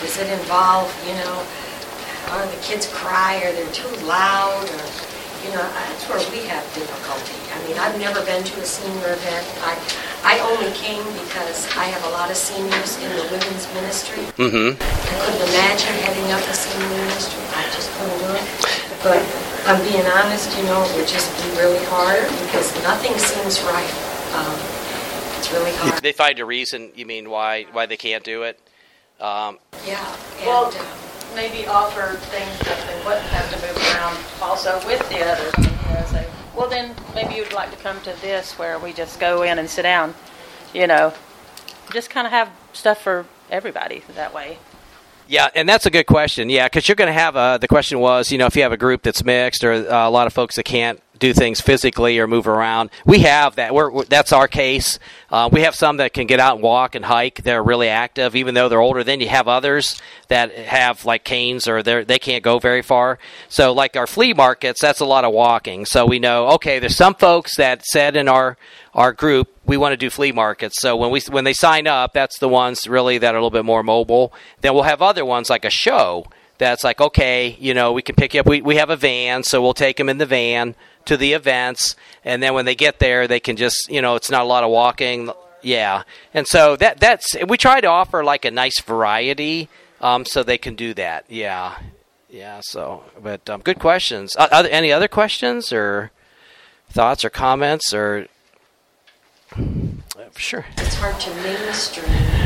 [0.00, 1.46] Does it involve, you know?
[2.34, 4.84] or the kids cry or they're too loud or
[5.46, 9.14] you know that's where we have difficulty i mean i've never been to a senior
[9.14, 9.78] event i
[10.26, 14.74] i only came because i have a lot of seniors in the women's ministry mm-hmm.
[14.74, 18.46] i couldn't imagine heading up a senior ministry i just couldn't do it
[19.06, 19.22] but
[19.70, 23.94] i'm being honest you know it would just be really hard because nothing seems right
[24.34, 24.75] um,
[25.46, 28.58] it's really hard they find a reason you mean why why they can't do it
[29.20, 34.16] um, yeah and, well, uh, maybe offer things that they wouldn't have to move around
[34.40, 35.52] also with the others.
[35.58, 36.26] You know, say,
[36.56, 39.68] well, then maybe you'd like to come to this where we just go in and
[39.68, 40.14] sit down.
[40.72, 41.12] You know,
[41.92, 44.58] just kind of have stuff for everybody that way.
[45.28, 46.48] Yeah, and that's a good question.
[46.48, 47.58] Yeah, because you're going to have a.
[47.60, 50.10] The question was, you know, if you have a group that's mixed or uh, a
[50.10, 52.90] lot of folks that can't do things physically or move around.
[53.04, 53.74] We have that.
[53.74, 54.98] We're, we're that's our case.
[55.30, 57.42] Uh, we have some that can get out and walk and hike.
[57.42, 59.02] They're really active, even though they're older.
[59.02, 63.18] Then you have others that have like canes or they they can't go very far.
[63.48, 65.84] So like our flea markets, that's a lot of walking.
[65.86, 68.56] So we know okay, there's some folks that said in our
[68.94, 70.76] our group we want to do flea markets.
[70.80, 73.50] So when we when they sign up, that's the ones really that are a little
[73.50, 74.32] bit more mobile.
[74.60, 76.26] Then we'll have other ones like a show
[76.58, 78.46] that's like okay, you know, we can pick you up.
[78.46, 80.74] We we have a van, so we'll take them in the van
[81.06, 84.30] to the events, and then when they get there, they can just you know it's
[84.30, 85.30] not a lot of walking.
[85.62, 86.02] Yeah,
[86.32, 89.68] and so that that's we try to offer like a nice variety,
[90.00, 91.24] um, so they can do that.
[91.28, 91.78] Yeah,
[92.30, 92.60] yeah.
[92.62, 94.36] So, but um, good questions.
[94.36, 96.10] Uh, other, any other questions or
[96.90, 98.28] thoughts or comments or
[100.36, 100.66] sure.
[100.76, 102.45] It's hard to mainstream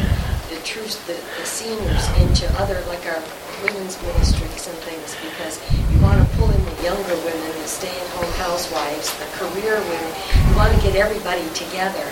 [0.65, 3.23] truth, the, the seniors into other like our
[3.63, 5.61] women's ministries and things because
[5.93, 10.13] you want to pull in the younger women, the stay-at-home housewives, the career women.
[10.49, 12.07] You want to get everybody together,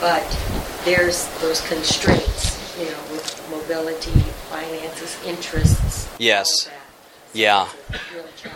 [0.00, 0.24] but
[0.84, 4.18] there's those constraints, you know, with mobility,
[4.50, 6.08] finances, interests.
[6.18, 6.68] Yes.
[7.32, 7.68] Yeah.
[7.68, 8.50] A.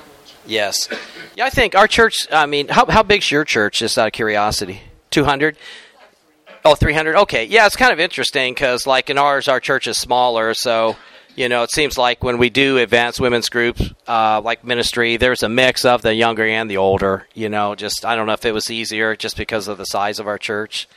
[0.47, 0.89] Yes.
[1.37, 2.27] Yeah, I think our church.
[2.31, 3.79] I mean, how how big's your church?
[3.79, 5.57] Just out of curiosity, two hundred.
[6.67, 7.17] Oh, 300.
[7.17, 7.45] Okay.
[7.45, 10.55] Yeah, it's kind of interesting because, like in ours, our church is smaller.
[10.55, 10.97] So,
[11.37, 15.43] you know, it seems like when we do advanced women's groups, uh, like ministry, there's
[15.43, 17.27] a mix of the younger and the older.
[17.35, 20.19] You know, just I don't know if it was easier just because of the size
[20.19, 20.89] of our church.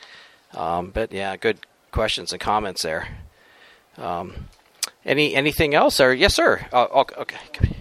[0.54, 1.58] Um, but yeah, good
[1.90, 3.08] questions and comments there.
[3.98, 4.46] Um,
[5.04, 6.00] any anything else?
[6.00, 6.66] Or yes, sir.
[6.72, 7.16] Oh, okay.
[7.20, 7.76] okay.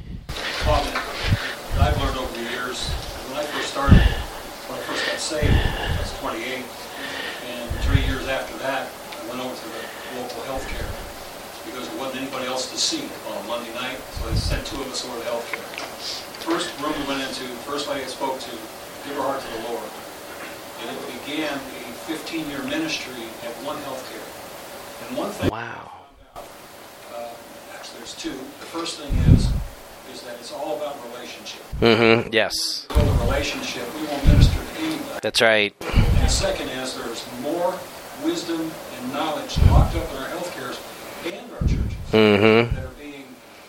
[0.60, 0.96] comment
[1.80, 2.90] I've learned over the years.
[3.30, 6.66] When I first started, when I first got saved, I was 28,
[7.48, 10.90] and three years after that, I went over to the local health care
[11.66, 14.78] because there wasn't anybody else to see on a Monday night, so they sent two
[14.80, 15.66] of us over to health care.
[16.46, 19.62] First room we went into, first lady I spoke to, gave her heart to the
[19.74, 19.82] Lord.
[20.86, 23.18] And it began a 15-year ministry
[23.50, 24.22] at one health care.
[25.10, 25.90] And one thing Wow.
[27.16, 27.26] uh,
[27.74, 28.30] actually, there's two.
[28.62, 29.50] The first thing is,
[30.14, 31.64] is that it's all about relationship.
[31.82, 32.30] Mm-hmm.
[32.32, 35.20] Yes, Build a relationship, we won't minister to anybody.
[35.24, 35.74] that's right.
[35.82, 37.74] And the second is, there's more
[38.24, 38.62] wisdom
[39.02, 40.78] and knowledge locked up in our health cares
[41.26, 42.76] and our churches Mm-hmm.
[42.76, 43.26] that are being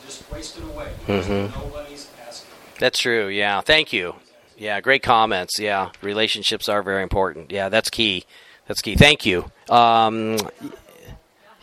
[0.06, 1.54] just wasted away because Mhm.
[1.56, 2.48] nobody's asking.
[2.78, 3.26] That's true.
[3.28, 3.60] Yeah.
[3.60, 4.14] Thank you.
[4.56, 4.80] Yeah.
[4.80, 5.58] Great comments.
[5.58, 5.90] Yeah.
[6.02, 7.50] Relationships are very important.
[7.50, 7.68] Yeah.
[7.68, 8.24] That's key.
[8.66, 8.94] That's key.
[8.96, 9.50] Thank you.
[9.70, 10.36] Um,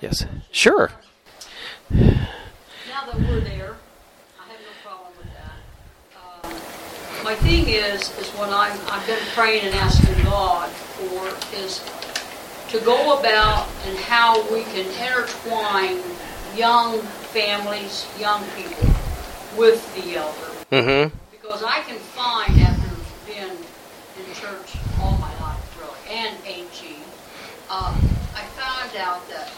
[0.02, 0.26] yes.
[0.52, 0.92] Sure.
[1.92, 3.76] Now that we're there,
[4.40, 6.50] I have no problem with that.
[6.50, 11.84] Um, My thing is, is what I'm, I've been praying and asking God for is
[12.70, 16.00] to go about and how we can intertwine
[16.58, 17.00] young
[17.34, 18.88] families, young people
[19.58, 20.52] with the elder.
[20.72, 21.16] Mm-hmm.
[21.32, 22.96] Because I can find after
[23.26, 26.96] being in church all my life, really, and AG,
[27.70, 27.94] uh,
[28.36, 29.52] I found out that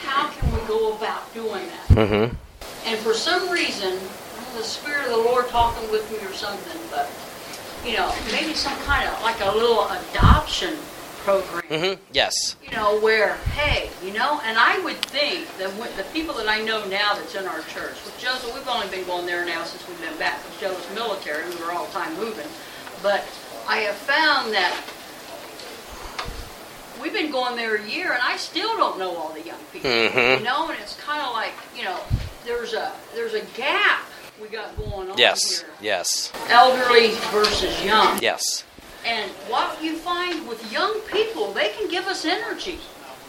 [0.00, 1.88] how can we go about doing that?
[1.88, 2.34] Mm-hmm.
[2.86, 6.18] And for some reason, I don't know, the Spirit of the Lord talking with me
[6.26, 7.10] or something, but,
[7.84, 10.74] you know, maybe some kind of, like a little adoption
[11.28, 11.62] program.
[11.68, 12.02] Mm-hmm.
[12.12, 12.56] Yes.
[12.64, 16.48] You know, where, hey, you know, and I would think that when, the people that
[16.48, 19.62] I know now that's in our church, with Joseph, we've only been going there now
[19.64, 22.46] since we've been back, because Joe was military, we were all the time moving.
[23.02, 23.24] But
[23.68, 24.72] I have found that
[27.02, 29.90] we've been going there a year, and I still don't know all the young people.
[29.90, 30.38] Mhm.
[30.38, 32.00] You know, and it's kind of like, you know,
[32.44, 34.04] there's a there's a gap
[34.40, 35.60] we got going on Yes.
[35.60, 35.68] here.
[35.80, 36.32] Yes.
[36.48, 38.18] Elderly versus young.
[38.22, 38.64] Yes.
[39.04, 42.78] And what you find with young people, they can give us energy.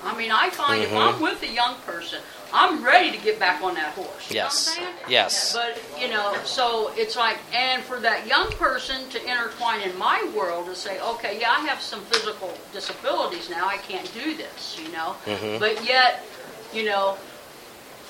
[0.04, 0.98] I mean, I find if Mhm.
[1.16, 2.22] I'm with a young person,
[2.54, 4.30] I'm ready to get back on that horse.
[4.30, 4.66] You Yes.
[4.66, 5.10] know what I'm saying?
[5.10, 5.54] Yes.
[5.54, 10.24] But, you know, so it's like, and for that young person to intertwine in my
[10.34, 14.78] world and say, okay, yeah, I have some physical disabilities now, I can't do this,
[14.82, 15.16] you know?
[15.28, 15.60] Mhm.
[15.60, 16.26] But yet,
[16.74, 17.18] you know,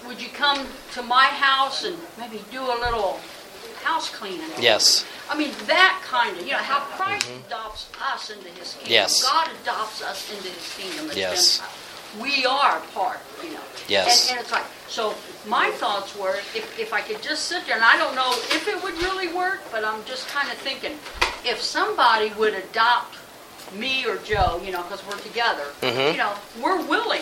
[0.06, 3.20] would you come to my house and maybe do a little
[3.84, 4.50] house cleaning?
[4.60, 5.06] Yes.
[5.30, 8.84] I mean, that kind of, you know, how Christ adopts us into his kingdom.
[8.86, 8.92] Mm-hmm.
[8.92, 9.24] Yes.
[9.24, 11.62] God adopts us into his kingdom as Yes.
[12.20, 13.60] We are part, you know.
[13.88, 14.30] Yes.
[14.30, 15.14] And, and it's like, so
[15.48, 18.68] my thoughts were, if, if I could just sit there, and I don't know if
[18.68, 20.94] it would really work, but I'm just kind of thinking,
[21.46, 23.16] if somebody would adopt
[23.78, 26.14] me or Joe, you know, because we're together, Mhm.
[26.14, 27.22] you know, we're willing.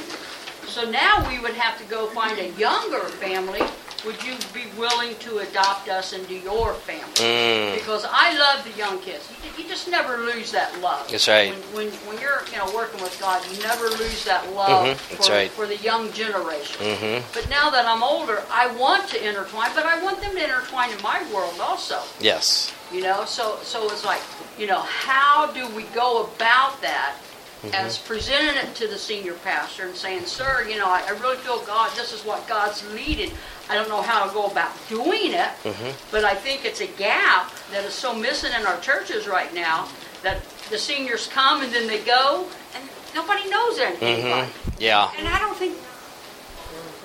[0.67, 3.61] So now we would have to go find a younger family.
[4.05, 7.13] Would you be willing to adopt us into your family?
[7.15, 7.73] Mm.
[7.75, 9.27] Because I love the young kids.
[9.57, 11.09] You, you just never lose that love.
[11.09, 11.51] That's right.
[11.73, 15.09] When, when, when you're you know working with God, you never lose that love Mhm,
[15.09, 15.51] that's for, right.
[15.51, 16.77] for the young generation.
[16.85, 17.23] Mhm.
[17.33, 20.91] But now that I'm older, I want to intertwine, but I want them to intertwine
[20.91, 21.99] in my world also.
[22.19, 22.71] Yes.
[22.91, 24.21] You know, so so it's like,
[24.59, 27.15] you know, how do we go about that
[27.63, 27.73] Mm-hmm.
[27.73, 31.37] as presenting it to the senior pastor and saying, Sir, you know, I, I really
[31.37, 33.31] feel God, this is what God's leading.
[33.69, 35.91] I don't know how to go about doing it, Mm-hmm.
[36.11, 39.87] but I think it's a gap that is so missing in our churches right now
[40.23, 44.23] that the seniors come and then they go and nobody knows anything.
[44.25, 44.69] Mm-hmm.
[44.79, 45.09] Yeah.
[45.17, 45.77] And I don't think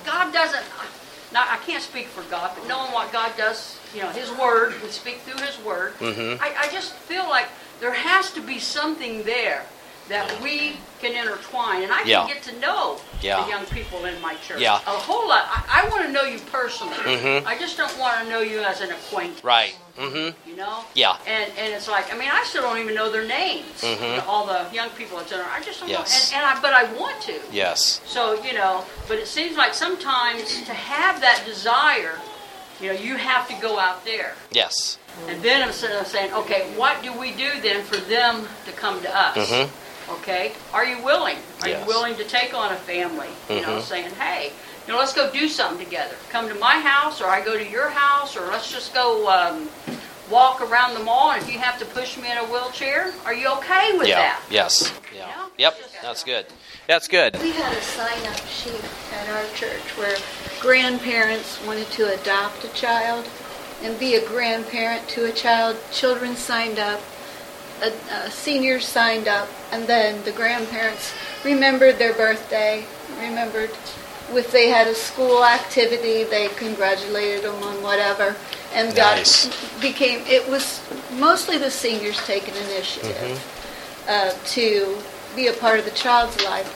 [0.04, 0.64] God doesn't.
[1.32, 4.74] Now I can't speak for God, but knowing what God does, you know, His Word,
[4.82, 5.94] we speak through His Word.
[5.98, 6.38] Mhm.
[6.40, 7.46] I, I just feel like
[7.80, 9.64] there has to be something there
[10.12, 12.26] that we can intertwine, and I can Yeah.
[12.26, 13.40] get to know Yeah.
[13.42, 14.76] the young people in my church Yeah.
[14.76, 15.44] a whole lot.
[15.50, 16.96] I, I want to know you personally.
[16.98, 17.46] Mhm.
[17.46, 19.42] I just don't want to know you as an acquaintance.
[19.42, 19.74] Right.
[19.98, 20.48] Mm-hmm.
[20.50, 20.84] You know?
[20.94, 21.16] Yeah.
[21.26, 23.80] And and it's like I mean I still don't even know their names.
[23.80, 24.26] Mhm.
[24.28, 25.48] All the young people in general.
[25.50, 26.30] I just don't Yes.
[26.30, 26.36] know.
[26.38, 27.34] And, and I but I want to.
[27.50, 28.00] Yes.
[28.06, 32.20] So, you know, but it seems like sometimes to have that desire,
[32.80, 34.34] you know, you have to go out there.
[34.50, 34.98] Yes.
[35.28, 39.02] And then instead of saying, okay, what do we do then for them to come
[39.02, 39.36] to us?
[39.36, 39.68] Mhm.
[40.10, 40.52] Okay?
[40.72, 41.38] Are you willing?
[41.62, 41.80] Are Yes.
[41.80, 43.28] you willing to take on a family?
[43.48, 43.82] You know, Mhm.
[43.82, 44.52] saying, hey,
[44.86, 46.16] you know, let's go do something together.
[46.30, 49.70] Come to my house, or I go to your house, or let's just go um,
[50.28, 51.30] walk around the mall.
[51.30, 54.16] And if you have to push me in a wheelchair, are you okay with yeah.
[54.16, 54.40] that?
[54.50, 54.92] Yes.
[55.14, 55.26] Yeah.
[55.26, 55.46] Yeah.
[55.58, 55.78] Yep.
[56.02, 56.46] That's good.
[56.88, 57.40] That's good.
[57.40, 58.82] We had a sign-up sheet
[59.14, 60.16] at our church where
[60.60, 63.28] grandparents wanted to adopt a child
[63.82, 65.76] and be a grandparent to a child.
[65.92, 67.00] Children signed up,
[67.82, 71.12] uh, uh, seniors signed up, and then the grandparents
[71.44, 72.84] remembered their birthday,
[73.20, 73.70] remembered
[74.30, 78.34] if they had a school activity, they congratulated them on whatever,
[78.72, 79.18] and got
[79.82, 80.20] became.
[80.26, 80.80] It was
[81.18, 84.08] mostly the seniors taking initiative Mm-hmm.
[84.08, 84.98] uh, to
[85.36, 86.68] be a part of the child's life,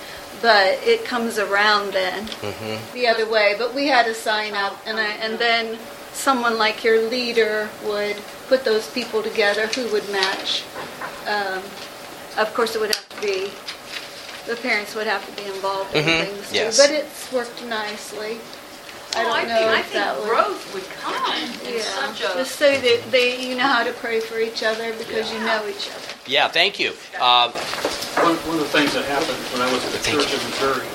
[0.43, 2.95] but it comes around then Mm-hmm.
[2.95, 3.55] the other way.
[3.57, 5.79] But we had to sign up, and I, and then
[6.17, 8.17] someone like your leader would
[8.49, 10.65] put those people together who would match.
[11.27, 11.63] Um,
[12.39, 13.51] of course, it would have to be
[14.47, 16.77] the parents would have to be involved in Mhm, things yes.
[16.77, 16.83] too.
[16.83, 18.39] But it's worked nicely.
[19.15, 20.29] I Well, don't know think, I if that think would.
[20.29, 21.15] growth would come
[21.67, 22.35] in Yeah, such a.
[22.39, 25.63] just so that they, you know how to pray for each other because you know
[25.69, 26.07] each other.
[26.27, 26.91] Yeah, thank you.
[27.21, 27.51] Um,
[28.23, 30.51] One, one of the things that happened when I was at the Thank church in
[30.51, 30.87] Missouri,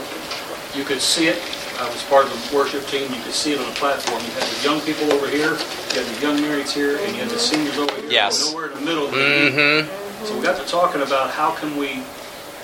[0.75, 1.41] you could see it,
[1.81, 4.21] I was part of the worship team, you could see it on the platform.
[4.21, 7.23] You had the young people over here, you had the young marrieds here, and you
[7.23, 8.05] had the seniors over here.
[8.05, 8.51] Yes.
[8.51, 9.07] Nowhere in the middle.
[9.07, 10.25] Mm-hmm.
[10.25, 12.03] So we got to talking about how can we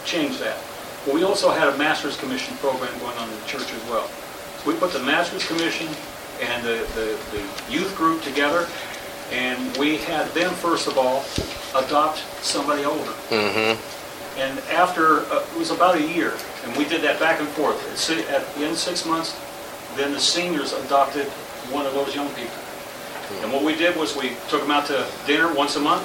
[0.05, 0.61] change that.
[1.07, 4.07] Well, we also had a Masters Commission program going on in the church as well.
[4.61, 5.87] So we put the Masters Commission
[6.39, 8.67] and the, the, the youth group together,
[9.31, 11.25] and we had them, first of all,
[11.73, 13.13] adopt somebody older.
[13.33, 13.81] Mm-hmm.
[14.37, 16.33] And after, uh, it was about a year,
[16.67, 17.77] and we did that back and forth.
[18.29, 19.35] At the end of six months,
[19.95, 21.25] then the seniors adopted
[21.71, 22.55] one of those young people.
[23.41, 26.03] And what we did was we took them out to dinner once a month.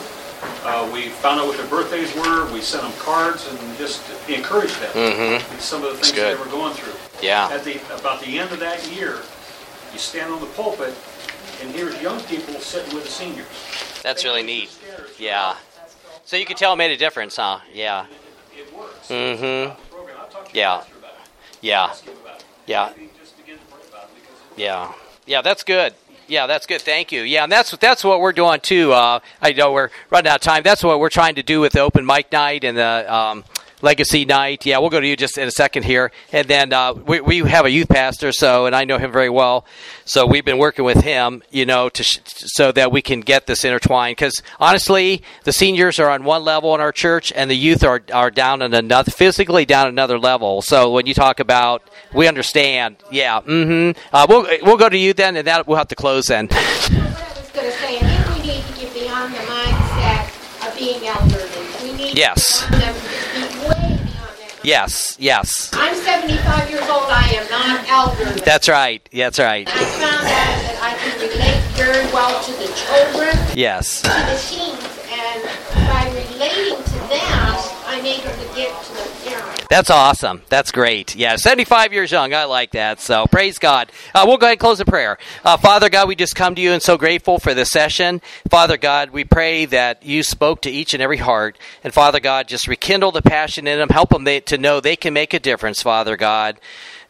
[0.64, 4.74] Uh, We found out what their birthdays were, we sent them cards and just encouraged
[4.80, 4.92] them.
[4.94, 5.52] Mhm.
[5.54, 6.94] in Some of the things they were going through.
[7.20, 7.48] Yeah.
[7.52, 9.20] At the, about the end of that year,
[9.92, 10.94] you stand on the pulpit,
[11.60, 13.46] and here's young people sitting with the seniors.
[14.02, 14.70] That's really neat.
[15.18, 15.54] Yeah.
[16.24, 17.60] So you could tell it made a difference, huh?
[17.72, 18.06] Yeah.
[18.56, 19.08] It works.
[19.08, 19.74] Mm-hmm.
[19.94, 20.16] Program.
[20.20, 20.84] I've talked to Yeah.
[21.60, 21.94] Yeah.
[22.66, 22.92] Yeah.
[24.56, 24.92] Yeah.
[25.26, 25.94] Yeah, that's good.
[26.28, 26.80] Yeah, that's good.
[26.80, 27.22] Thank you.
[27.22, 28.92] Yeah, and that's that's what we're doing too.
[28.92, 30.62] Uh, I know we're running out of time.
[30.62, 33.44] That's what we're trying to do with the open mic night and the um,
[33.82, 34.64] legacy night.
[34.64, 37.38] Yeah, we'll go to you just in a second here, and then uh, we we
[37.40, 39.66] have a youth pastor, so and I know him very well.
[40.04, 43.46] So we've been working with him, you know, to sh- so that we can get
[43.46, 44.16] this intertwined.
[44.16, 48.00] Because honestly, the seniors are on one level in our church, and the youth are
[48.12, 50.62] are down in another physically down another level.
[50.62, 51.82] So when you talk about,
[52.14, 52.96] we understand.
[53.10, 53.40] Yeah.
[53.40, 53.98] Mm-hmm.
[54.14, 56.46] Uh, we'll we'll go to you then, and that we'll have to close then.
[56.46, 60.68] What I was going to say, I think we need to get beyond the mindset
[60.68, 61.82] of being elderly.
[61.82, 62.62] We need Yes.
[62.62, 64.51] to beyond them, be way beyond that.
[64.64, 65.16] Yes.
[65.18, 65.70] Yes.
[65.72, 67.04] I'm 75 years old.
[67.10, 68.40] I am not elderly.
[68.40, 69.06] That's right.
[69.12, 69.66] That's right.
[69.68, 74.02] I found out that I can relate very well to the children, Yes.
[74.02, 74.78] to the teens,
[75.10, 75.42] and
[75.90, 77.54] by relating to them,
[77.86, 78.31] I'm able
[79.72, 80.42] That's awesome.
[80.50, 81.16] That's great.
[81.16, 82.34] Yeah, 75 years young.
[82.34, 83.00] I like that.
[83.00, 83.90] So praise God.
[84.14, 85.16] Uh, we'll go ahead and close in prayer.
[85.42, 88.20] Uh, Father God, we just come to you and so grateful for this session.
[88.50, 91.56] Father God, we pray that you spoke to each and every heart.
[91.82, 93.88] And Father God, just rekindle the passion in them.
[93.88, 96.60] Help them they, to know they can make a difference, Father God.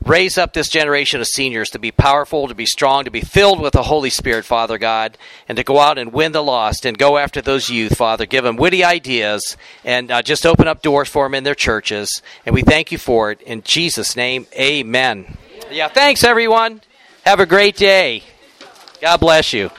[0.05, 3.61] Raise up this generation of seniors to be powerful, to be strong, to be filled
[3.61, 5.17] with the Holy Spirit, Father God,
[5.49, 8.27] and to go out and win the lost and go after those youth, Father.
[8.27, 12.21] Give them witty ideas and uh, just open up doors for them in their churches.
[12.45, 13.41] And we thank you for it.
[13.43, 15.37] In Jesus' name, amen.
[15.71, 16.81] Yeah, thanks, everyone.
[17.25, 18.25] Have a great day.
[19.01, 19.71] God bless you.